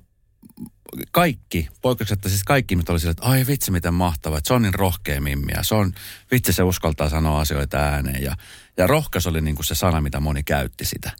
[1.10, 4.62] kaikki, poikkeuksetta siis kaikki ihmiset oli sillä, että ai vitsi miten mahtavaa, että se on
[4.62, 5.62] niin rohkea mimmiä.
[5.62, 5.92] Se on,
[6.30, 8.22] vitsi se uskaltaa sanoa asioita ääneen.
[8.22, 8.36] Ja,
[8.76, 11.12] ja rohkeus oli niin kuin se sana, mitä moni käytti sitä.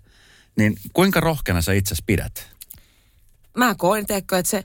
[0.57, 2.51] Niin kuinka rohkeana sä itse pidät?
[3.57, 4.65] Mä koen, teekö, että se,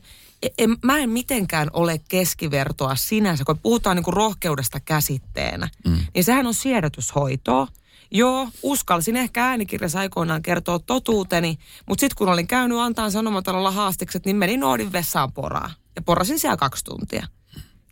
[0.58, 5.97] en, mä en mitenkään ole keskivertoa sinänsä, kun puhutaan niin kuin rohkeudesta käsitteenä, mm.
[6.14, 7.68] niin sehän on siedätyshoitoa.
[8.12, 11.57] Joo, uskalsin ehkä äänikirjassa aikoinaan kertoa totuuteni,
[11.88, 15.72] mutta sitten kun olin käynyt antaa sanomatalolla haastikset, niin menin Noodin vessaan poraa.
[15.95, 17.28] Ja porasin siellä kaksi tuntia.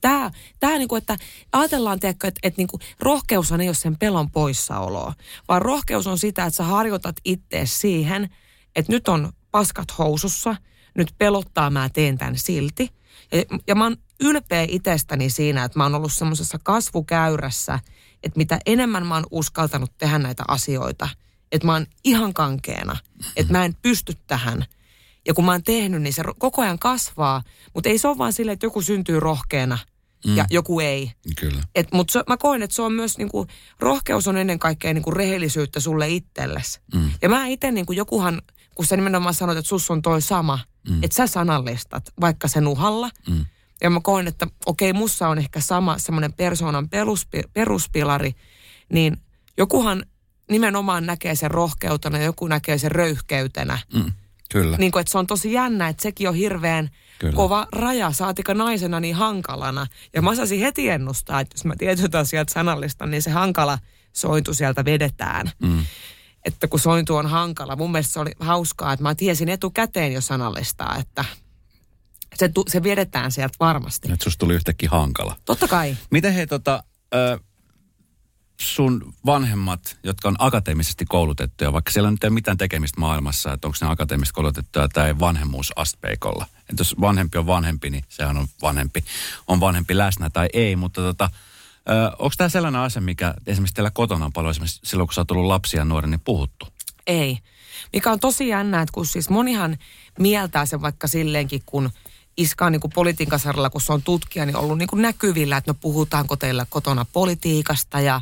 [0.01, 0.31] Tämä,
[0.77, 1.17] niin kuin, että
[1.51, 5.13] ajatellaan, että, että niin kuin, rohkeushan ei ole sen pelon poissaoloa,
[5.47, 8.29] vaan rohkeus on sitä, että sä harjoitat ittees siihen,
[8.75, 10.55] että nyt on paskat housussa,
[10.95, 12.89] nyt pelottaa, mä teen tämän silti.
[13.31, 17.79] Ja, ja mä oon ylpeä itsestäni siinä, että mä oon ollut semmoisessa kasvukäyrässä,
[18.23, 21.09] että mitä enemmän mä oon uskaltanut tehdä näitä asioita,
[21.51, 22.97] että mä oon ihan kankeena,
[23.35, 24.65] että mä en pysty tähän.
[25.27, 27.43] Ja kun mä oon tehnyt, niin se koko ajan kasvaa,
[27.73, 29.77] mutta ei se ole vaan silleen, että joku syntyy rohkeana
[30.25, 31.11] ja joku ei.
[31.39, 31.63] Kyllä.
[31.75, 33.47] Et, mutta mä koen, että se on myös, niinku,
[33.79, 36.79] rohkeus on ennen kaikkea niinku, rehellisyyttä sulle itsellesi.
[36.93, 37.11] Mm.
[37.21, 38.41] Ja mä itse, niinku, jokuhan,
[38.75, 40.59] kun sä nimenomaan sanoit, että sus on toi sama,
[40.89, 41.03] mm.
[41.03, 43.09] että sä sanallistat, vaikka sen uhalla.
[43.29, 43.45] Mm.
[43.81, 48.35] Ja mä koen, että okei, mussa on ehkä sama semmoinen persoonan peruspi, peruspilari,
[48.93, 49.17] niin
[49.57, 50.05] jokuhan
[50.51, 53.79] nimenomaan näkee sen rohkeutena ja joku näkee sen röyhkeytenä.
[53.93, 54.11] Mm.
[54.51, 54.77] Kyllä.
[54.77, 57.35] Niin kuin, että se on tosi jännä, että sekin on hirveän Kyllä.
[57.35, 59.87] kova raja, saatika naisena niin hankalana.
[60.13, 63.79] Ja mä osasin heti ennustaa, että jos mä tietyt asiat sanallistan, niin se hankala
[64.13, 65.51] sointu sieltä vedetään.
[65.61, 65.85] Mm.
[66.45, 67.75] Että kun sointu on hankala.
[67.75, 71.25] Mun mielestä se oli hauskaa, että mä tiesin etukäteen jo sanallistaa, että
[72.35, 74.07] se, tu, se vedetään sieltä varmasti.
[74.07, 75.35] Nyt susta tuli yhtäkkiä hankala.
[75.45, 75.97] Totta kai.
[76.11, 77.39] Miten he tota, ö,
[78.59, 83.67] sun vanhemmat, jotka on akateemisesti koulutettuja, vaikka siellä nyt ei ole mitään tekemistä maailmassa, että
[83.67, 86.45] onko ne akateemisesti koulutettuja tai vanhemmuusasteikolla.
[86.59, 89.03] Että jos vanhempi on vanhempi, niin sehän on vanhempi,
[89.47, 91.29] on vanhempi läsnä tai ei, mutta tota,
[92.19, 95.27] onko tämä sellainen asia, mikä esimerkiksi teillä kotona on paljon esimerkiksi silloin, kun sä oot
[95.27, 96.67] tullut lapsia ja nuori, niin puhuttu?
[97.07, 97.39] Ei.
[97.93, 99.77] Mikä on tosi jännä, että kun siis monihan
[100.19, 101.89] mieltää sen vaikka silleenkin, kun
[102.39, 105.57] iska on niin kuin politiikan saralla, kun se on tutkija, niin ollut niin kuin näkyvillä,
[105.57, 108.21] että no puhutaanko teillä kotona politiikasta ja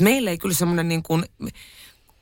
[0.00, 1.24] meillä ei kyllä semmoinen niin kuin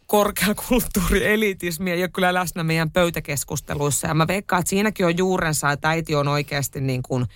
[0.07, 4.07] korkeakulttuurielitismi ei ole kyllä läsnä meidän pöytäkeskusteluissa.
[4.07, 7.27] Ja mä veikkaan, että siinäkin on juurensa, että äiti on oikeasti niin kuin,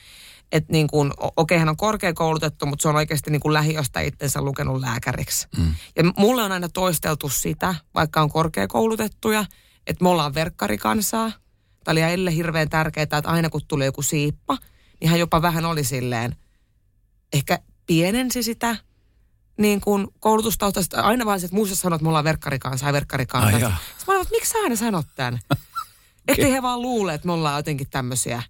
[0.52, 4.42] että niin kuin, okei hän on korkeakoulutettu, mutta se on oikeasti niin kuin lähiöstä itsensä
[4.42, 5.48] lukenut lääkäriksi.
[5.58, 5.74] Mm.
[5.96, 9.44] Ja mulle on aina toisteltu sitä, vaikka on korkeakoulutettuja,
[9.86, 11.32] että me ollaan verkkarikansaa.
[11.86, 14.58] Tämä oli Elle hirveän tärkeää, että aina kun tuli joku siippa,
[15.00, 16.36] niin hän jopa vähän oli silleen,
[17.32, 18.76] ehkä pienensi sitä
[19.58, 21.00] niin kuin koulutustaustasta.
[21.00, 23.70] Aina vaan se, että muissa sanoo, että me ollaan verkkarikansaa ja verkkarikansaa.
[23.70, 23.76] Ai.
[23.88, 25.38] Sitten mä olin, että miksi sä aina sanot tämän?
[26.28, 28.42] Ettei he vaan luule, että me ollaan jotenkin tämmöisiä,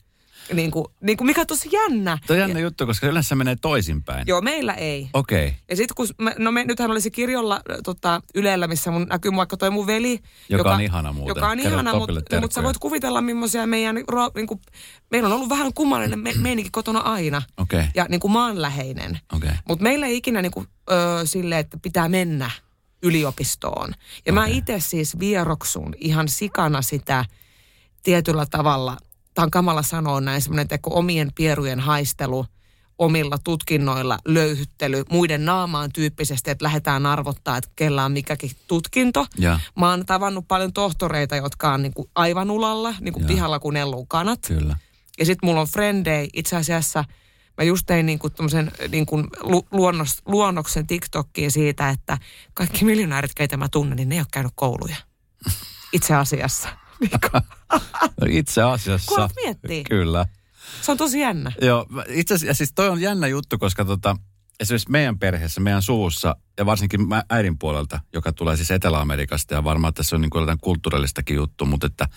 [0.52, 2.18] niin kuin, niin kuin mikä on tosi jännä.
[2.26, 4.24] Tuo on jännä juttu, koska yleensä se menee toisinpäin.
[4.26, 5.08] Joo, meillä ei.
[5.12, 5.46] Okei.
[5.46, 5.58] Okay.
[5.70, 9.32] Ja sitten kun, me, no me, nythän olisi kirjolla äh, tota, Ylellä, missä mun näkyy
[9.36, 10.20] vaikka toi mun veli.
[10.48, 11.36] Joka on ihana muuten.
[11.36, 13.94] Joka on Kerro ihana, mutta mut sä voit kuvitella millaisia meidän,
[14.34, 14.60] niin kuin,
[15.10, 17.42] meillä on ollut vähän kummallinen me, meininki kotona aina.
[17.56, 17.84] Okei.
[17.94, 19.18] Ja niin kuin maanläheinen.
[19.32, 19.50] Okei.
[19.68, 20.94] Mutta meillä ei ikinä niin kuin, ö,
[21.24, 22.50] silleen, että pitää mennä
[23.02, 23.92] yliopistoon.
[24.26, 24.56] Ja mä Okei.
[24.56, 27.24] itse siis vieroksun ihan sikana sitä
[28.02, 28.96] tietyllä tavalla,
[29.36, 32.46] tämä on kamala sanoa näin, semmoinen teko omien pierujen haistelu,
[32.98, 39.26] omilla tutkinnoilla löyhyttely, muiden naamaan tyyppisesti, että lähdetään arvottaa, että kellä on mikäkin tutkinto.
[39.38, 39.60] Ja.
[39.78, 43.76] Mä oon tavannut paljon tohtoreita, jotka on niin kuin aivan ulalla, niin kuin pihalla kun
[43.76, 44.40] elluu kanat.
[44.46, 44.76] Kyllä.
[45.18, 47.04] Ja sitten mulla on frendei, itse asiassa
[47.58, 52.18] mä just tein niinku tommosen niinku lu- luonnos, luonnoksen TikTokkiin siitä, että
[52.54, 54.96] kaikki miljonäärit, keitä mä tunnen, niin ne ei ole käynyt kouluja.
[55.92, 56.68] Itse asiassa.
[57.00, 57.28] Niinku,
[58.20, 59.08] No itse asiassa.
[59.08, 59.84] Kun alat miettiä.
[59.84, 60.26] Kyllä.
[60.82, 61.52] Se on tosi jännä.
[61.60, 64.16] Joo, itse asiassa siis toi on jännä juttu, koska tota,
[64.60, 69.64] esimerkiksi meidän perheessä, meidän suvussa ja varsinkin mä äidin puolelta, joka tulee siis Etelä-Amerikasta ja
[69.64, 72.08] varmaan tässä on niin kuin jotain kulttuurillistakin juttu, mutta että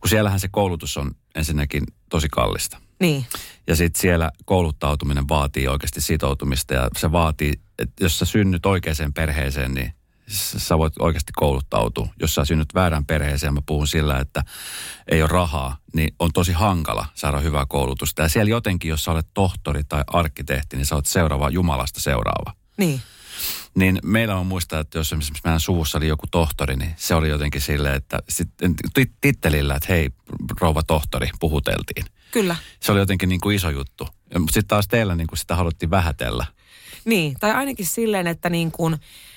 [0.00, 2.78] kun siellähän se koulutus on ensinnäkin tosi kallista.
[3.00, 3.26] Niin.
[3.66, 9.12] Ja sitten siellä kouluttautuminen vaatii oikeasti sitoutumista ja se vaatii, että jos sä synnyt oikeaan
[9.14, 9.92] perheeseen, niin
[10.28, 12.08] sä voit oikeasti kouluttautua.
[12.20, 14.44] Jos sä synnyt väärään perheeseen, mä puhun sillä, että
[15.10, 18.22] ei ole rahaa, niin on tosi hankala saada hyvää koulutusta.
[18.22, 22.52] Ja siellä jotenkin, jos sä olet tohtori tai arkkitehti, niin sä oot seuraava, Jumalasta seuraava.
[22.76, 23.00] Niin.
[23.74, 27.28] Niin meillä on muistaa, että jos esimerkiksi meidän suvussa oli joku tohtori, niin se oli
[27.28, 28.18] jotenkin silleen, että
[28.98, 30.10] tit- tittelillä, että hei,
[30.60, 32.04] rouva tohtori, puhuteltiin.
[32.30, 32.56] Kyllä.
[32.80, 34.08] Se oli jotenkin niin kuin iso juttu.
[34.38, 36.46] Mutta sitten taas teillä niin kuin sitä haluttiin vähätellä.
[37.04, 37.36] Niin.
[37.40, 38.96] Tai ainakin silleen, että niin kuin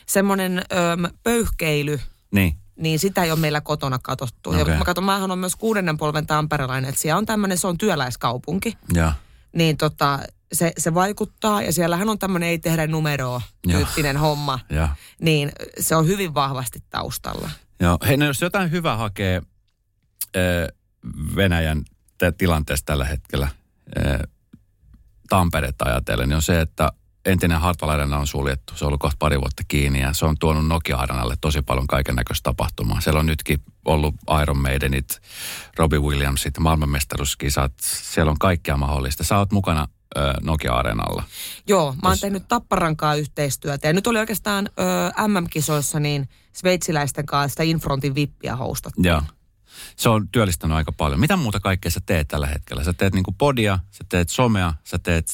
[0.10, 2.00] semmoinen öm, pöyhkeily,
[2.32, 4.50] Niin, niin sitä ei ole meillä kotona katsottu.
[4.50, 4.60] Okei.
[4.74, 7.78] Ja mä katson, mähän on myös kuudennen polven tamperelainen, että siellä on tämmöinen, se on
[7.78, 8.78] työläiskaupunki.
[8.94, 9.14] ja
[9.56, 10.20] niin tota,
[10.54, 13.42] se, se vaikuttaa ja siellähän on tämmöinen ei tehdä numeroa
[13.72, 14.90] tyyppinen homma, ja.
[15.22, 17.50] niin se on hyvin vahvasti taustalla.
[17.80, 17.98] Joo.
[18.08, 19.42] Hei, no jos jotain hyvää hakee
[20.36, 20.68] ö,
[21.36, 21.84] Venäjän
[22.18, 23.48] t- tilanteesta tällä hetkellä
[23.98, 24.28] ö,
[25.86, 26.92] ajatellen, niin on se, että
[27.28, 28.74] entinen Hartwall on suljettu.
[28.76, 31.88] Se on ollut kohta pari vuotta kiinni ja se on tuonut Nokia Arenalle tosi paljon
[31.88, 33.02] kaiken näköistä tapahtumaa.
[33.02, 35.22] Siellä on nytkin ollut Iron Maidenit,
[35.78, 37.74] Robbie Williamsit, maailmanmestaruuskisat.
[37.82, 39.24] Siellä on kaikkea mahdollista.
[39.24, 41.24] Sä oot mukana ö, Nokia Arenalla.
[41.68, 47.50] Joo, mä oon tehnyt Tapparankaa yhteistyötä ja nyt oli oikeastaan ö, MM-kisoissa niin sveitsiläisten kanssa
[47.54, 49.02] sitä Infrontin vippiä hostattu.
[49.04, 49.22] Joo.
[49.96, 51.20] Se on työllistänyt aika paljon.
[51.20, 52.84] Mitä muuta kaikkea sä teet tällä hetkellä?
[52.84, 55.26] Sä teet niinku podia, sä teet somea, sä teet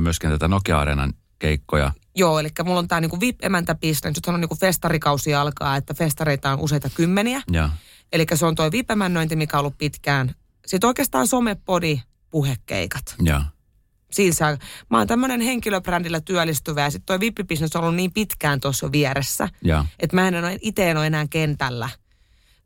[0.00, 1.92] myöskin tätä Nokia-areenan keikkoja.
[2.16, 6.60] Joo, eli mulla on tää niinku VIP-emäntäbusiness, nyt on niinku festarikausi alkaa, että festareita on
[6.60, 7.42] useita kymmeniä.
[8.12, 10.34] Eli se on toi VIP-emännöinti, mikä on ollut pitkään.
[10.66, 13.14] Sitten oikeastaan somepodi, puhekeikat.
[13.24, 13.42] ja,
[14.12, 14.58] siinä saa,
[14.90, 19.48] mä oon tämmöinen henkilöbrändillä työllistyvä ja sitten toi vippibisnes on ollut niin pitkään tuossa vieressä,
[19.98, 21.88] että mä en ole, itse en ole enää kentällä.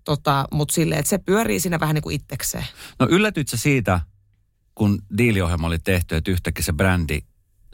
[0.05, 2.65] Tota, mutta silleen, että se pyörii siinä vähän niin kuin itsekseen.
[3.01, 4.01] No yllätyt sä siitä,
[4.75, 7.21] kun diiliohjelma oli tehty, että yhtäkkiä se brändi,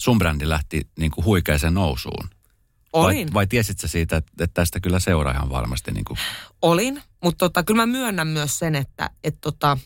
[0.01, 2.31] sun brändi lähti niinku huikeeseen nousuun?
[2.93, 6.17] Olin, Vai, vai tiesit sä siitä, että, tästä kyllä seuraa ihan varmasti niinku,
[6.63, 9.79] olin, mutta tota, kyllä mä myönnän myös sen, että et tota,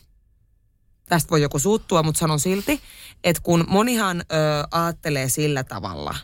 [1.09, 2.81] tästä voi joku suuttua, mutta sanon silti,
[3.23, 4.23] että kun monihan ö,
[4.71, 6.15] ajattelee sillä tavalla,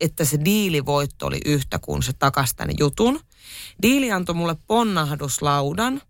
[0.00, 3.20] että se diilivoitto oli yhtä kuin se takas tänne jutun.
[3.82, 6.02] Diili antoi mulle ponnahduslaudan,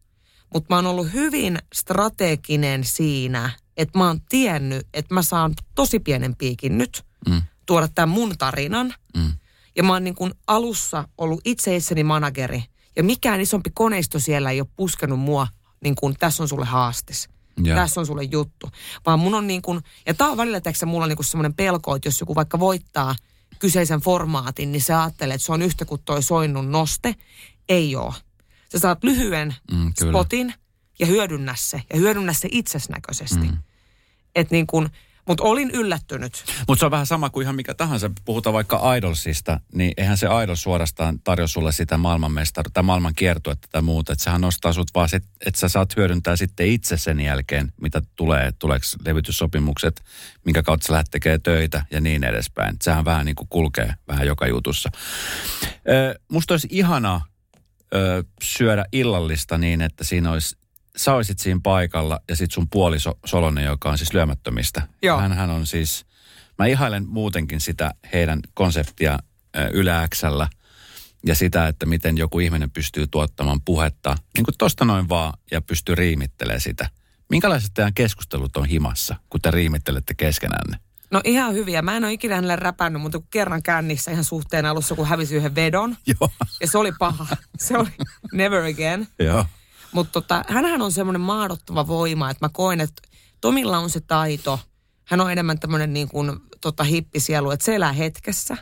[0.55, 5.99] mutta mä oon ollut hyvin strateginen siinä, että mä oon tiennyt, että mä saan tosi
[5.99, 8.95] pienen piikin nyt mm, tuoda tämän mun tarinan.
[9.17, 9.33] mm,
[9.77, 12.65] Ja mä oon niin kuin alussa ollut itse itseni manageri.
[12.97, 15.47] Ja mikään isompi koneisto siellä ei ole puskenut mua,
[15.85, 17.29] niin kuin tässä on sulle haastis.
[17.65, 18.71] ja, Tässä on sulle juttu.
[19.07, 21.55] Vaan mun on niin kuin, ja tää on välillä, tiedätkö, mulla on niin kuin semmoinen
[21.55, 23.15] pelko, että jos joku vaikka voittaa
[23.59, 27.15] kyseisen formaatin, niin se ajattelee, että se on yhtä kuin toi soinnun noste.
[27.69, 28.15] Ei oo.
[28.73, 30.13] Sä saat lyhyen Mm, kyllä.
[30.13, 30.55] spotin
[30.99, 31.83] ja hyödynnä se.
[31.93, 33.37] Ja hyödynnä se itsesnäköisesti.
[33.51, 33.59] Mm.
[34.35, 34.89] Että niin kuin,
[35.31, 36.45] Mutta olin yllättynyt.
[36.69, 38.11] Mutta se on vähän sama kuin ihan mikä tahansa.
[38.25, 43.69] Puhutaan vaikka Idolsista, niin eihän se Idol suorastaan tarjoa sulle sitä maailmanmestar tai maailman kiertuetta
[43.73, 44.13] tai muuta.
[44.13, 48.03] Että sehän nostaa sut vaan, sit, että sä saat hyödyntää sitten itse sen jälkeen, mitä
[48.17, 50.03] tulee, tuleeko levytyssopimukset,
[50.45, 52.75] minkä kautta sä lähdet tekemään töitä ja niin edespäin.
[52.75, 54.91] Et sehän vähän niin kuin kulkee vähän joka jutussa.
[55.89, 57.25] Ö, musta olisi ihanaa
[58.43, 60.57] syödä illallista niin, että siinä olisi
[61.01, 64.83] sä olisit siinä paikalla ja sit sun puoliso Solonen, joka on siis lyömättömistä.
[65.03, 65.19] Joo.
[65.21, 66.07] Hänhän on siis,
[66.59, 69.19] mä ihailen muutenkin sitä heidän konseptia
[70.15, 70.49] Xllä
[71.27, 75.61] ja sitä, että miten joku ihminen pystyy tuottamaan puhetta niin kuin tosta noin vaan ja
[75.63, 76.91] pystyy riimittelemään sitä.
[77.31, 80.79] Minkälaiset teidän keskustelut on himassa, kun te riimittelette keskenänne?
[81.11, 81.83] No ihan hyviä.
[81.83, 85.37] Mä en ole ikinä hänelle räpännyt, mutta kun kerran kännissä ihan suhteen alussa, kun hävisi
[85.37, 85.97] yhden vedon.
[86.21, 86.31] Joo.
[86.61, 87.27] Ja se oli paha.
[87.59, 87.91] Se oli
[88.33, 89.09] never again.
[89.19, 89.45] Joo.
[89.93, 93.03] Mutta tota, hänhän on semmoinen maadottava voima, että mä koen, että
[93.41, 94.61] Tomilla on se taito.
[95.05, 98.57] Hän on enemmän tämmöinen niin kuin tota, hippisielu, että se elää hetkessä.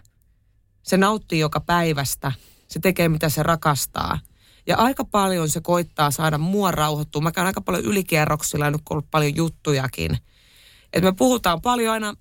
[0.83, 2.33] Se nauttii joka päivästä.
[2.69, 4.19] Se tekee mitä se rakastaa.
[4.67, 7.23] Ja aika paljon se koittaa saada mua rauhoittua.
[7.23, 10.19] Mä käyn aika paljon ylikierroksilla nyt kun on ollut paljon juttujakin.
[10.93, 12.15] Että me puhutaan paljon aina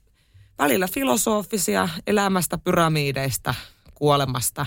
[0.60, 3.55] välillä filosofisia elämästä, pyramideista,
[3.93, 4.66] kuolemasta.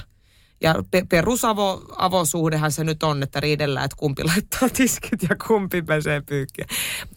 [0.62, 6.20] Ja pe- perusavosuhdehan se nyt on, että riidellään, että kumpi laittaa tiskit ja kumpi pesee
[6.20, 6.66] pyykkiä.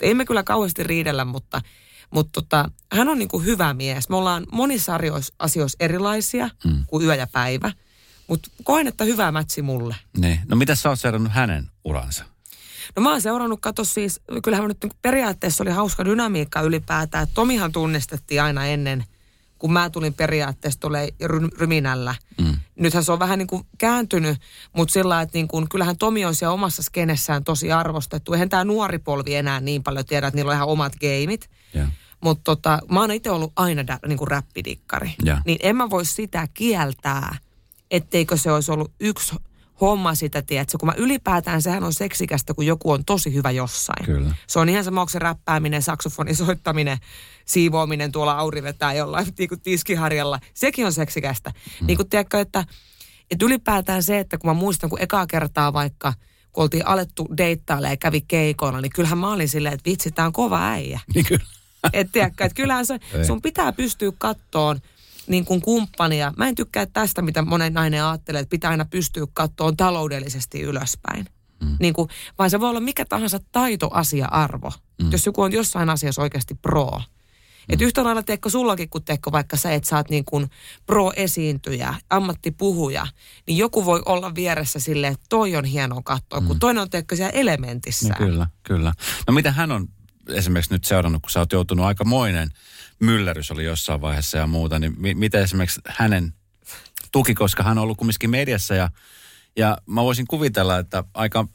[0.02, 1.62] Ei me kyllä kauheasti riidellä, mutta,
[2.12, 4.10] mutta tota, hän on niin kuin hyvä mies.
[4.10, 5.00] Me ollaan monissa
[5.40, 6.84] asioissa erilaisia mm.
[6.88, 7.72] kuin yö ja päivä.
[8.28, 9.96] Mutta koen, että hyvä mätsi mulle.
[10.18, 10.40] Niin.
[10.48, 12.26] No mitä sä oot seurannut hänen uransa?
[12.96, 17.28] No mä oon seurannut, kato siis, kyllähän nyt niin periaatteessa oli hauska dynamiikka ylipäätään.
[17.34, 19.04] Tomihan tunnistettiin aina ennen,
[19.64, 21.10] kun mä tulin periaatteessa tulee
[21.58, 22.16] ryminällä.
[22.42, 22.56] Mm.
[22.76, 24.38] Nythän se on vähän niin kuin kääntynyt,
[24.78, 28.34] mutta sillä että niin kuin, kyllähän Tomi on siellä omassa skenessään tosi arvostettu.
[28.34, 31.50] Eihän tämä nuori polvi enää niin paljon tiedä, että niillä on ihan omat geimit.
[31.74, 31.86] Joo.
[32.22, 35.16] Mutta tota, mä oon itse ollut aina da, niin kuin räppidikkari.
[35.26, 35.42] Ja.
[35.46, 37.38] Niin en mä voi sitä kieltää,
[37.92, 39.36] etteikö se olisi ollut yksi
[39.84, 44.06] homma sitä, tiedätkö, kun mä ylipäätään sehän on seksikästä, kun joku on tosi hyvä jossain.
[44.06, 44.36] Kyllä.
[44.48, 46.98] Se on ihan sama, onko se räppääminen, saksofonin soittaminen,
[47.46, 50.40] siivoaminen tuolla Auri vetää jollain niin kuin tiskiharjalla.
[50.54, 51.52] Sekin on seksikästä.
[51.82, 51.88] Mm.
[51.88, 52.66] Niin kuin tiedätkö, että,
[53.32, 56.14] että ylipäätään se, että kun mä muistan, kun ekaa kertaa vaikka,
[56.52, 60.26] kun oltiin alettu deittailla ja kävi keikoilla, niin kyllähän mä olin silleen, että vitsi, tää
[60.26, 61.00] on kova äijä.
[61.16, 61.46] Niin kyllä.
[61.94, 64.80] Et tiedätkö, että kyllähän se, sun pitää pystyä kattoon
[65.28, 66.34] niin kuin kumppania.
[66.38, 71.26] Mä en tykkää tästä, mitä monen nainen ajattelee, että pitää aina pystyä kattoon taloudellisesti ylöspäin.
[71.64, 71.78] Mm.
[71.80, 72.10] Niin kuin,
[72.40, 74.72] vaan se voi olla mikä tahansa taitoasia-arvo,
[75.02, 75.12] mm.
[75.12, 76.90] jos joku on jossain asiassa oikeasti pro.
[76.98, 77.74] Mm.
[77.74, 80.50] Et yhtä lailla teekö sullakin, kun teekö vaikka sä, että sä oot niin kuin
[80.86, 83.08] pro-esiintyjä, ammattipuhuja,
[83.48, 86.48] niin joku voi olla vieressä silleen, että toi on hienoa katsoa, mm.
[86.48, 88.08] kun toinen on teekö siellä elementissä.
[88.08, 88.94] Niin kyllä, kyllä.
[89.28, 89.88] No mitä hän on
[90.30, 92.50] esimerkiksi nyt seurannut, kun sä oot joutunut aikamoinen
[93.00, 96.34] myllärys oli jossain vaiheessa ja muuta, niin mi- mitä esimerkiksi hänen
[97.12, 98.90] tuki, koska hän on ollut kumminkin mediassa ja,
[99.56, 101.48] ja mä voisin kuvitella, että aika,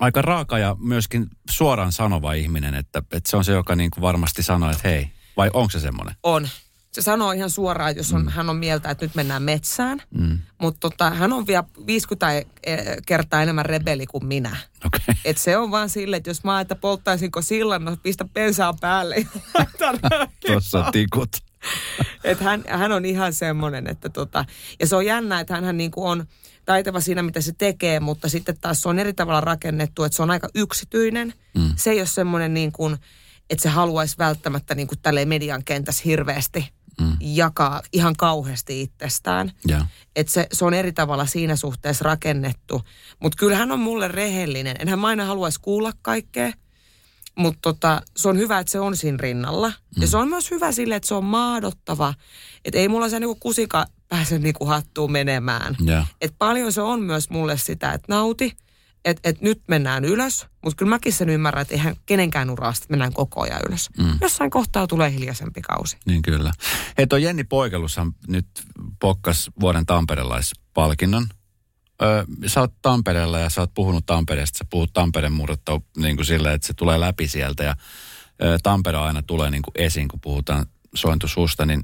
[0.00, 4.02] aika raaka ja myöskin suoraan sanova ihminen, että, että se on se, joka niin kuin
[4.02, 6.14] varmasti sanoo, että hei, vai onko se semmoinen?
[6.22, 6.48] On.
[6.92, 8.28] Se sanoo ihan suoraan, jos on, mm.
[8.28, 10.02] hän on mieltä, että nyt mennään metsään.
[10.10, 10.38] Mm.
[10.60, 12.44] Mutta tota, hän on vielä 50 e-
[13.06, 14.56] kertaa enemmän rebeli kuin minä.
[14.86, 15.14] Okay.
[15.24, 19.16] Et se on vaan silleen, että jos mä että polttaisinko sillan, no pistä bensaa päälle
[20.46, 21.30] Tuossa tikut.
[22.24, 24.44] Et hän, hän on ihan semmoinen, että tota,
[24.80, 26.26] ja se on jännä, että hän niinku on
[26.64, 30.22] taitava siinä, mitä se tekee, mutta sitten taas se on eri tavalla rakennettu, että se
[30.22, 31.34] on aika yksityinen.
[31.58, 31.70] Mm.
[31.76, 32.96] Se ei ole semmoinen niin kuin,
[33.50, 37.16] että se haluaisi välttämättä niin kuin tälleen median kentässä hirveästi mm.
[37.20, 39.52] jakaa ihan kauheasti itsestään.
[39.68, 39.86] Ja.
[40.16, 42.82] Et se, se on eri tavalla siinä suhteessa rakennettu.
[43.20, 44.76] Mutta kyllähän on mulle rehellinen.
[44.78, 46.52] Enhän mä aina haluaisi kuulla kaikkea.
[47.38, 49.68] Mutta tota, se on hyvä, että se on siinä rinnalla.
[49.68, 50.02] Mm.
[50.02, 52.14] Ja se on myös hyvä sille, että se on maadottava.
[52.64, 55.76] Että ei mulla se niinku kusika pääse niinku hattuun menemään.
[55.84, 56.06] Ja.
[56.20, 58.56] Et paljon se on myös mulle sitä, että nauti.
[59.04, 60.46] Että et nyt mennään ylös.
[60.64, 63.90] Mutta kyllä mäkin sen ymmärrän, että eihän kenenkään urasta mennään koko ajan ylös.
[63.98, 64.18] Mm.
[64.20, 65.96] Jossain kohtaa tulee hiljaisempi kausi.
[66.06, 66.52] Niin kyllä.
[66.98, 68.46] Hei, tuo Jenni Poikelushan nyt
[69.00, 71.26] pokkas vuoden tamperelaispalkinnon.
[72.02, 74.58] Öö, sä oot Tampereella ja sä oot puhunut Tampereesta.
[74.58, 77.64] Sä puhut Tampereen murretta niin kuin silleen, että se tulee läpi sieltä.
[77.64, 77.76] Ja
[78.42, 81.66] ö, Tampere aina tulee niin kuin esiin, kun puhutaan sointu susta.
[81.66, 81.80] Niin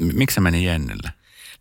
[0.00, 1.12] m- miksi se meni Jennille?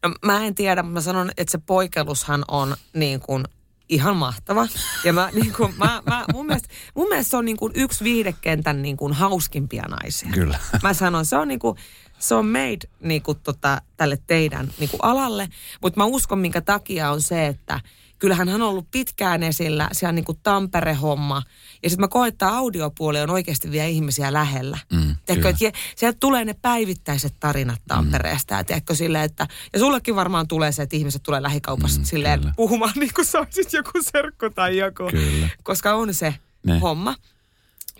[0.04, 3.44] No mä en tiedä, mutta mä sanon, että se poikelushan on niin kuin
[3.92, 4.68] ihan mahtava.
[5.04, 8.04] Ja mä, niin kuin, mä, mä, mun, mielestä, mun mielestä se on niin kuin yksi
[8.04, 10.30] viihdekentän niin kuin hauskimpia naisia.
[10.34, 10.60] Kyllä.
[10.84, 11.78] Mä sanon, se on niin kuin,
[12.20, 15.50] se on made niin kuin tota, tälle teidän niin kuin alalle.
[15.82, 17.80] Mutta mä uskon, minkä takia on se, että
[18.22, 21.42] kyllähän hän on ollut pitkään esillä, siellä niin kuin Tampere-homma.
[21.84, 24.78] Ja sitten mä koen, että audiopuoli on oikeasti vielä ihmisiä lähellä.
[24.94, 25.50] Mm, Tiedätkö, kyllä.
[25.50, 28.54] että sieltä tulee ne päivittäiset tarinat Tampereesta.
[28.54, 32.06] Ja tiedätkö, silleen, että, ja sullekin varmaan tulee se, että ihmiset tulee lähikaupassa Mm, mm,
[32.06, 32.54] silleen kyllä.
[32.56, 35.08] puhumaan niin kuin sä olisit joku serkku tai joku.
[35.12, 35.50] Kyllä.
[35.64, 36.80] Koska on se Ne.
[36.80, 37.16] homma.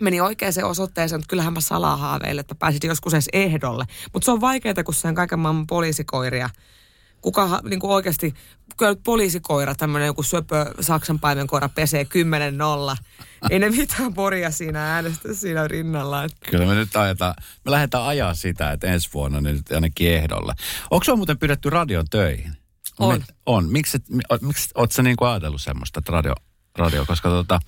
[0.00, 3.84] Meni oikeaan osoitteeseen, mutta kyllähän mä salaa haaveille, että pääsit joskus edes ehdolle.
[4.12, 6.50] Mutta se on vaikeaa, kun se on kaiken maailman poliisikoiria.
[7.22, 8.34] Kuka niin kuin oikeasti,
[8.76, 12.06] kyllä poliisikoira, tämmöinen joku söpö Saksan paimenkoira pesee
[12.94, 12.96] 10-0.
[13.50, 16.26] Ei ne mitään poria siinä äänestä siinä rinnalla.
[16.50, 20.54] Kyllä me nyt ajetaan, me lähdetään ajaa sitä, että ensi vuonna ne nyt ainakin ehdolle.
[20.90, 22.52] Onko sinua muuten pyydetty radion töihin?
[22.98, 23.18] On.
[23.18, 23.68] Me- on.
[23.72, 23.98] Miksi,
[24.40, 26.34] miksi oot sä niinku ajatellut semmoista, että radio,
[26.78, 27.60] radio, koska tota,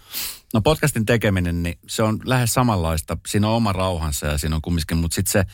[0.55, 3.17] no podcastin tekeminen, niin se on lähes samanlaista.
[3.27, 5.45] Siinä on oma rauhansa ja siinä on kumminkin, mutta sitten se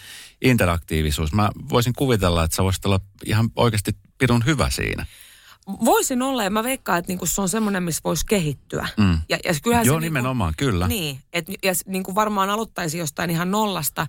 [0.43, 1.33] interaktiivisuus.
[1.33, 5.07] Mä voisin kuvitella, että sä voisit olla ihan oikeasti pidun hyvä siinä.
[5.85, 8.89] Voisin olla, ja mä veikkaan, että niinku se on semmoinen, missä voisi kehittyä.
[8.97, 9.21] Mm.
[9.29, 10.89] Ja, ja kyllähän Joo, se niinku- nimenomaan, kyllä.
[10.89, 14.07] Niin, et, ja niin kuin varmaan aloittaisi jostain ihan nollasta.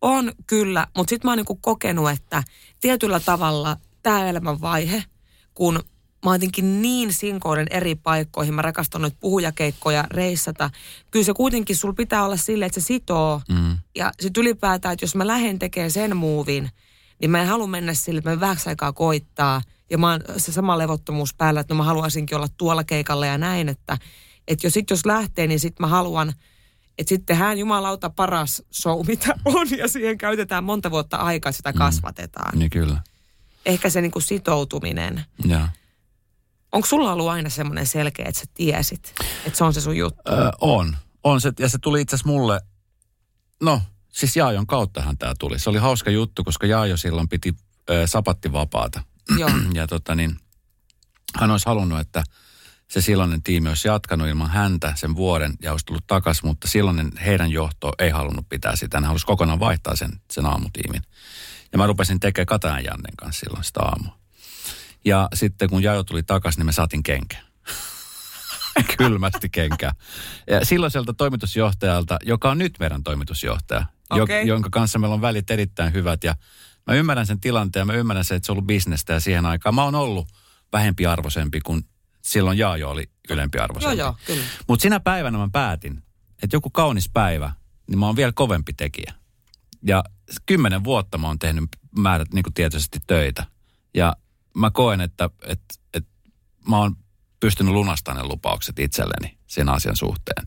[0.00, 2.42] On kyllä, mutta sitten mä oon niin kokenut, että
[2.80, 5.04] tietyllä tavalla tämä elämänvaihe,
[5.54, 5.82] kun
[6.24, 10.70] mä oon jotenkin niin sinkoinen eri paikkoihin, mä rakastan noita puhujakeikkoja, reissata.
[11.10, 13.40] Kyllä se kuitenkin, sul pitää olla silleen, että se sitoo.
[13.48, 13.78] Mm.
[13.94, 16.70] Ja sitten ylipäätään, että jos mä lähden tekemään sen muuvin,
[17.20, 19.62] niin mä en halua mennä sille, että mä vähäksi aikaa koittaa.
[19.90, 23.38] Ja mä oon se sama levottomuus päällä, että no mä haluaisinkin olla tuolla keikalla ja
[23.38, 23.98] näin, että,
[24.48, 26.28] että jos, sit jos lähtee, niin sitten mä haluan,
[26.98, 31.72] että sitten tehdään jumalauta paras show, mitä on, ja siihen käytetään monta vuotta aikaa, sitä
[31.72, 32.58] kasvatetaan.
[32.58, 33.00] Niin kyllä.
[33.66, 35.24] Ehkä se niinku sitoutuminen.
[35.44, 35.60] Joo.
[36.72, 39.14] Onko sulla ollut aina semmoinen selkeä, että sä tiesit,
[39.46, 40.32] että se on se sun juttu?
[40.32, 40.96] Öö, on.
[41.24, 42.60] On se, ja se tuli itse asiassa mulle,
[43.62, 45.58] no siis Jaajon kauttahan tämä tuli.
[45.58, 47.54] Se oli hauska juttu, koska Jaajo silloin piti
[47.90, 49.02] ö, sapattivapaata.
[49.38, 49.50] Joo.
[49.74, 50.36] ja tota niin,
[51.40, 52.24] hän olisi halunnut, että
[52.88, 57.12] se silloinen tiimi olisi jatkanut ilman häntä sen vuoden ja olisi tullut takaisin, mutta silloinen
[57.24, 58.96] heidän johto ei halunnut pitää sitä.
[58.96, 61.02] Hän halusi kokonaan vaihtaa sen, sen aamutiimin.
[61.72, 64.21] Ja mä rupesin tekemään Katajan Jannen kanssa silloin sitä aamua.
[65.04, 67.36] Ja sitten kun Jaajo tuli takaisin, niin me saatiin kenkä.
[68.98, 69.92] Kylmästi kenkää.
[70.50, 74.46] Ja silloiselta toimitusjohtajalta, joka on nyt meidän toimitusjohtaja, jo- Okei.
[74.46, 76.24] jonka kanssa meillä on välit erittäin hyvät.
[76.24, 76.34] Ja
[76.86, 79.74] mä ymmärrän sen tilanteen, mä ymmärrän sen, että se on ollut bisnestä ja siihen aikaan
[79.74, 80.28] mä oon ollut
[80.72, 81.84] vähempi arvoisempi, kun
[82.22, 84.44] silloin Jaajo oli ylempi Joo, joo, kyllä.
[84.68, 86.02] Mutta sinä päivänä mä päätin,
[86.42, 87.52] että joku kaunis päivä,
[87.86, 89.14] niin mä oon vielä kovempi tekijä.
[89.86, 90.04] Ja
[90.46, 91.64] kymmenen vuotta mä oon tehnyt
[91.98, 93.46] määrät niin kuin tietoisesti töitä.
[93.94, 94.16] Ja
[94.56, 96.10] mä koen, että, että, että
[96.68, 96.96] mä oon
[97.40, 100.46] pystynyt lunastamaan ne lupaukset itselleni sen asian suhteen.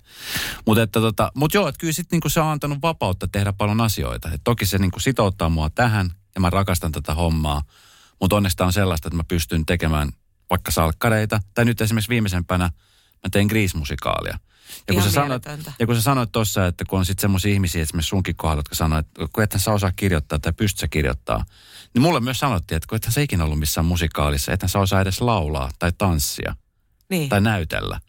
[0.66, 3.82] Mutta että tota, mut joo, että kyllä sit niinku se on antanut vapautta tehdä paljon
[3.82, 4.32] asioita.
[4.32, 7.62] Et toki se niinku sitouttaa mua tähän ja mä rakastan tätä hommaa.
[8.22, 10.12] Mutta onneksi on sellaista, että mä pystyn tekemään
[10.50, 11.40] vaikka salkkareita.
[11.54, 12.66] Tai nyt esimerkiksi viimeisempänä
[13.24, 14.40] mä tein Grease-musikaalia.
[14.88, 15.44] Ja kun, sä sanoit,
[15.80, 18.76] ja kun sä sanoit tuossa, että kun on sitten semmoisia ihmisiä, esimerkiksi sunkin kohdalla, jotka
[18.76, 21.46] sanoo, että kun ethän sä osaa kirjoittaa tai pystyt sä kirjoittaa,
[21.94, 25.02] niin mulle myös sanottiin, että kun ethän sä ikinä ollut missään musikaalissa, ethän sä osaa
[25.02, 26.56] edes laulaa tai tanssia
[27.10, 27.30] Niin.
[27.30, 28.00] tai näytellä.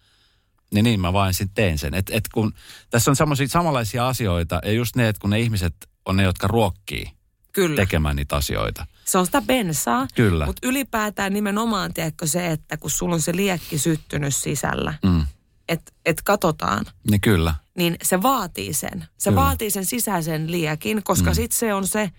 [0.74, 1.94] Niin niin mä vain sitten teen sen.
[1.94, 2.52] Et, et kun,
[2.90, 5.74] tässä on semmoisia samanlaisia asioita ja just ne, että kun ne ihmiset
[6.06, 7.10] on ne, jotka ruokkii
[7.52, 7.76] Kyllä.
[7.76, 8.86] tekemään niitä asioita.
[9.04, 10.06] Se on sitä bensaa.
[10.14, 10.46] Kyllä.
[10.46, 15.26] Mutta ylipäätään nimenomaan, tiedätkö se, että kun sulla on se liekki syttynyt sisällä, Mm.
[15.68, 17.54] Että et katsotaan, Niin kyllä.
[17.76, 19.04] niin se vaatii sen.
[19.18, 19.42] Se Kyllä.
[19.42, 21.34] vaatii sen sisäisen liekin, koska Mm.
[21.34, 22.10] sitten se on se,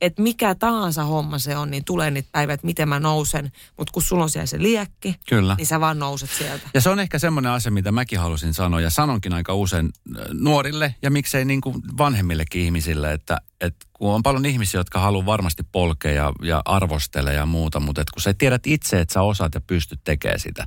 [0.00, 3.52] että mikä tahansa homma se on, niin tulee niitä päivät, että miten mä nousen.
[3.78, 5.54] Mutta kun sulla on siellä se liekki, Kyllä.
[5.58, 6.70] niin sä vaan nouset sieltä.
[6.74, 9.86] Ja se on ehkä semmoinen asia, mitä mäkin halusin sanoa ja sanonkin aika usein
[10.18, 14.98] äh, nuorille ja miksei niin kuin vanhemmillekin ihmisille, että, että kun on paljon ihmisiä, jotka
[15.00, 19.12] haluaa varmasti polkea ja, ja arvostella ja muuta, mutta että kun sä tiedät itse, että
[19.14, 20.66] sä osaat ja pystyt tekemään sitä,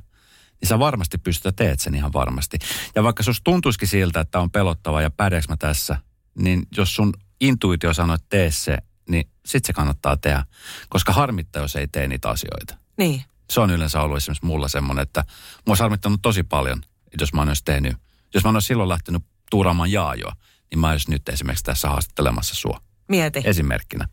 [0.60, 2.58] niin sä varmasti pystyt ja teet sen ihan varmasti.
[2.94, 5.96] Ja vaikka sus tuntuisikin siltä, että on pelottava ja pärjääks mä tässä,
[6.38, 8.78] niin jos sun intuitio sanoo, että tee se,
[9.08, 10.44] niin sit se kannattaa tehdä.
[10.88, 13.22] Koska harmittaa, jos ei tee niitä asioita Niin.
[13.52, 15.24] se on yleensä ollut esimerkiksi mulla semmoinen, että
[15.66, 16.82] mua olisi harmittanut tosi paljon,
[17.20, 17.96] jos mä en olisi tehnyt,
[18.34, 20.32] jos mä en olisi silloin lähtenyt tuuraamaan jaajoa,
[20.70, 22.80] niin mä olisin nyt esimerkiksi tässä haastattelemassa sua.
[23.08, 23.40] Mieti.
[23.44, 24.08] Esimerkkinä.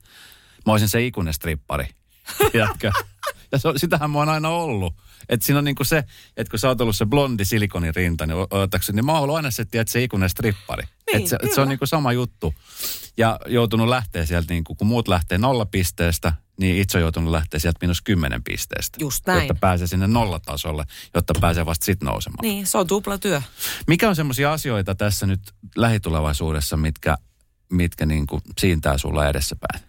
[0.66, 1.86] Mä olisin se ikuinen strippari.
[2.52, 2.92] Tiedätkö?
[3.52, 4.96] Ja se, sitähän mä oon aina ollut.
[5.30, 6.04] Että siinä on niinku se,
[6.38, 9.52] että kun sä oot ollut se blondi silikonirinta, niin odotakseni, niin mä oon ollut aina
[9.52, 10.84] se, tiedät, se ikuinen strippari.
[10.84, 12.54] Niin, että se, et se on niinku sama juttu.
[13.18, 17.60] Ja joutunut lähteä sieltä, niinku, kun muut lähtee nolla pisteestä, niin itse on joutunut lähteä
[17.60, 18.98] sieltä miinus kymmenen pisteestä.
[19.02, 19.40] Just näin.
[19.40, 22.42] Jotta pääsee sinne nollatasolle, jotta pääsee vasta sit nousemaan.
[22.42, 23.42] Niin, se on tuplatyö.
[23.88, 25.40] Mikä on semmoisia asioita tässä nyt
[25.76, 27.18] lähitulevaisuudessa, mitkä,
[27.70, 29.84] mitkä niinku siintää sulla edessäpäin?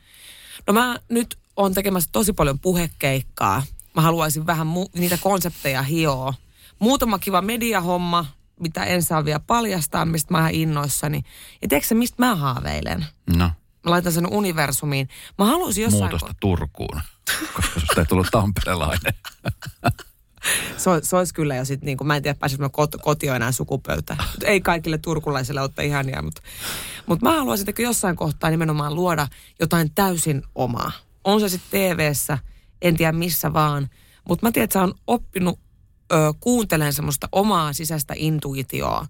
[0.66, 3.62] No mä nyt on tekemässä tosi paljon puhekeikkaa.
[3.94, 6.34] Mä haluaisin vähän mu- niitä konsepteja hioa.
[6.78, 8.26] muutama kiva mediahomma,
[8.60, 11.22] mitä en saa vielä paljastaa, mistä mä oon innoissani.
[11.62, 13.06] Ja tiedätkö mistä mä haaveilen?
[13.36, 13.50] No,
[13.84, 15.08] Mä laitan sen universumiin.
[15.38, 16.02] Mä haluaisin jossain...
[16.02, 17.00] muutosta Turkuun,
[17.56, 19.14] koska susta ei tullut tamperelainen.
[20.76, 23.52] Se, se olisi kyllä jo sitten, niin mä en tiedä pääsisikö mä kot, kotio enää
[23.52, 24.16] sukupöytä.
[24.32, 26.42] Mut ei kaikille turkulaisille ole ihania, mutta,
[27.06, 29.28] mutta mä haluaisin jossain kohtaa nimenomaan luoda
[29.60, 30.92] jotain täysin omaa.
[31.24, 32.38] On se sitten TV-ssä,
[32.84, 33.88] en tiedä missä vaan,
[34.28, 35.60] mutta mä tiedän, että sä on oppinut
[36.12, 39.06] ö, kuuntelemaan semmoista omaa sisäistä intuitioa.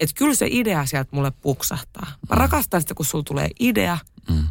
[0.00, 2.06] Että kyllä se idea sieltä mulle puksahtaa.
[2.28, 3.98] Mä rakastan sitä, kun sulla tulee idea
[4.30, 4.44] Mm.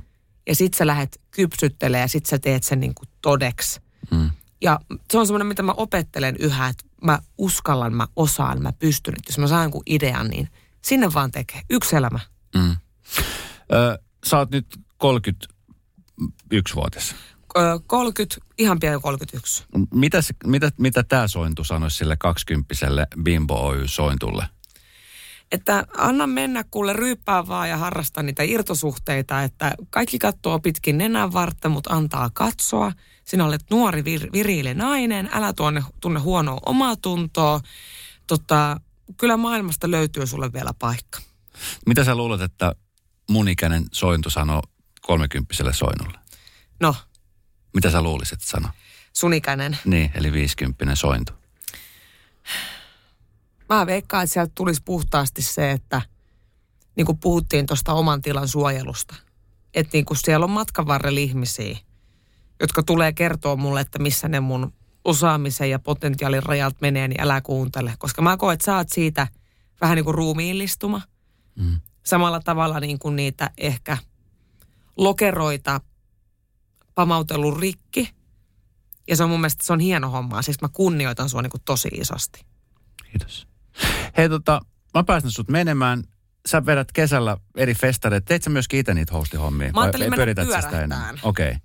[0.47, 3.79] ja sit sä lähdet kypsyttelemään ja sit sä teet sen niin kuin todeksi.
[4.11, 4.31] Mm.
[4.61, 4.79] Ja
[5.11, 9.13] se on semmoinen, mitä mä opettelen yhä, että mä uskallan, mä osaan, mä pystyn.
[9.17, 10.49] Että jos mä saan jonkun idean, niin
[10.81, 11.61] sinne vaan tekee.
[11.69, 12.19] Yksi elämä.
[12.55, 12.75] Mm.
[13.73, 17.15] Ö, sä oot nyt 31-vuotias.
[17.57, 19.63] Ö, 30, ihan pian 31.
[19.93, 22.73] Mitä, se- mitä, mitä tämä sointu sanoisi sille 20
[23.23, 24.45] Bimbo Oy sointulle?
[25.51, 31.33] Että anna mennä kuule ryyppää vaan ja harrasta niitä irtosuhteita, että kaikki katsoo pitkin nenän
[31.33, 32.91] vartta, mutta antaa katsoa.
[33.25, 37.59] Sinä olet nuori vir, viriili nainen, älä tuonne, tunne huonoa omaa tuntoa.
[38.27, 38.79] Tota,
[39.17, 41.19] kyllä maailmasta löytyy sulle vielä paikka.
[41.85, 42.75] Mitä sä luulet, että
[43.29, 44.61] mun ikäinen sointu sanoo
[45.01, 46.19] 30 soinulle?
[46.79, 46.95] No,
[47.73, 48.69] Mitä sä luulisit sano?
[49.13, 49.77] sunikäinen.
[49.85, 51.33] Niin, eli 50 sointu.
[53.69, 56.01] Mä veikkaan, että sieltä tulisi puhtaasti se, että
[56.95, 59.15] niin kuin puhuttiin tuosta oman tilan suojelusta.
[59.73, 61.77] Että niin kuin siellä on matkan varrella ihmisiä,
[62.59, 64.73] jotka tulee kertoa mulle, että missä ne mun
[65.05, 67.93] osaamisen ja potentiaalin rajat menee, niin älä kuuntele.
[67.99, 69.27] Koska mä koen, että sä oot siitä
[69.81, 71.01] vähän niin kuin ruumiillistuma.
[71.55, 71.79] Mm.
[72.03, 73.97] Samalla tavalla niin kuin niitä ehkä
[74.97, 75.81] lokeroita
[76.95, 78.09] pamautellut rikki.
[79.07, 80.41] Ja se on mun mielestä se on hieno homma.
[80.41, 82.45] Siis mä kunnioitan sua niin kuin tosi isosti.
[83.11, 83.47] Kiitos.
[84.17, 84.61] Hei tota,
[84.93, 86.03] mä päästän sut menemään.
[86.45, 88.25] Sä vedät kesällä eri festareita.
[88.25, 89.71] Teit sä myöskin itse niitä hostihommia?
[89.71, 91.19] Mä ajattelin Vai mennä pyörähtään.
[91.23, 91.49] Okei.
[91.49, 91.59] Okay.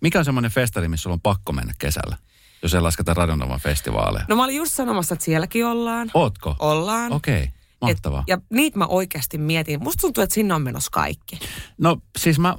[0.00, 2.16] Mikä on semmoinen festari, missä sulla on pakko mennä kesällä?
[2.62, 4.24] Jos ei lasketa Radionovan festivaaleja.
[4.28, 6.10] No mä olin just sanomassa, että sielläkin ollaan.
[6.14, 6.56] Ootko?
[6.58, 7.12] Ollaan.
[7.12, 7.48] Okei, okay.
[7.80, 8.20] mahtavaa.
[8.20, 9.82] Et, ja niitä mä oikeasti mietin.
[9.82, 11.38] Musta tuntuu, että sinne on menossa kaikki.
[11.78, 12.56] No siis mä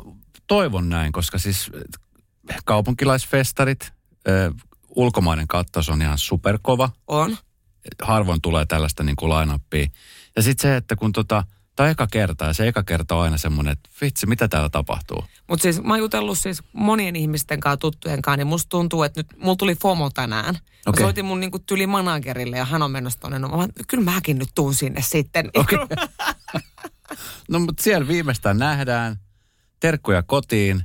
[0.47, 1.71] toivon näin, koska siis
[2.65, 3.93] kaupunkilaisfestarit,
[4.27, 4.53] ö,
[4.95, 6.89] ulkomainen kattos on ihan superkova.
[7.07, 7.37] On.
[8.01, 9.89] Harvoin tulee tällaista niin kuin line
[10.35, 11.43] Ja sitten se, että kun tota,
[11.75, 14.69] tämä on eka kerta ja se eka kerta on aina semmoinen, että vitsi, mitä täällä
[14.69, 15.23] tapahtuu?
[15.47, 19.19] Mutta siis mä oon jutellut siis monien ihmisten kanssa, tuttujen kanssa, niin musta tuntuu, että
[19.19, 20.53] nyt mulla tuli FOMO tänään.
[20.53, 21.03] Mä Okei.
[21.03, 23.39] soitin mun niinku tyli managerille ja hän on menossa tonne.
[23.39, 25.49] No, mä, kyllä mäkin nyt tuun sinne sitten.
[25.55, 25.79] Okei.
[27.49, 29.19] No mutta siellä viimeistään nähdään.
[29.79, 30.83] Terkkuja kotiin.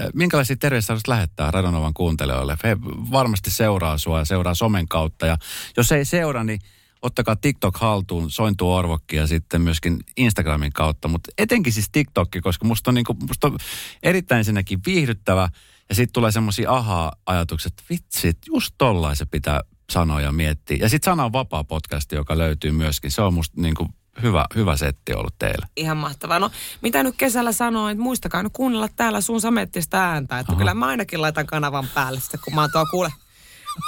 [0.00, 2.56] Ö, Minkälaisia terveisiä haluaisit lähettää Radonovan kuuntelijoille?
[2.64, 2.76] He
[3.10, 5.26] varmasti seuraa sua ja seuraa somen kautta.
[5.26, 5.36] Ja
[5.76, 6.60] jos ei seura, niin
[7.02, 11.08] ottakaa TikTok haltuun, sointuu Orvokki ja sitten myöskin Instagramin kautta.
[11.08, 13.58] Mutta etenkin siis TikTokki, koska musta on, niinku, musta on
[14.02, 15.48] erittäin ensinnäkin viihdyttävä.
[15.88, 19.60] Ja sitten tulee semmoisia aha-ajatuksia, että vitsi, että just tollain se pitää
[19.92, 20.76] sanoa ja miettiä.
[20.80, 23.10] Ja sitten Sana on vapaa podcasti, joka löytyy myöskin.
[23.10, 23.88] Se on musta niinku
[24.22, 25.66] hyvä, hyvä setti ollut teillä.
[25.76, 26.38] Ihan mahtavaa.
[26.38, 26.50] No
[26.82, 30.38] mitä nyt kesällä sanoin, että muistakaa nyt kuunnella täällä sun samettista ääntä.
[30.38, 30.58] Että Aha.
[30.58, 33.12] kyllä mä ainakin laitan kanavan päälle sitten, kun mä oon tuo kuule.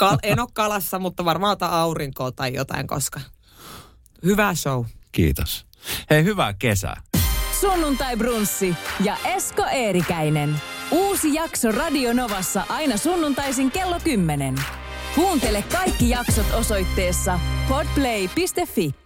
[0.01, 3.21] Kal- en ole kalassa, mutta varmaan ota aurinkoa tai jotain, koska
[4.25, 4.85] hyvä show.
[5.13, 5.67] Kiitos.
[6.11, 7.03] Hei, hyvää kesää.
[7.61, 10.61] Sunnuntai Brunssi ja Esko Eerikäinen.
[10.91, 14.55] Uusi jakso Radio Novassa aina sunnuntaisin kello 10.
[15.15, 19.06] Kuuntele kaikki jaksot osoitteessa podplay.fi.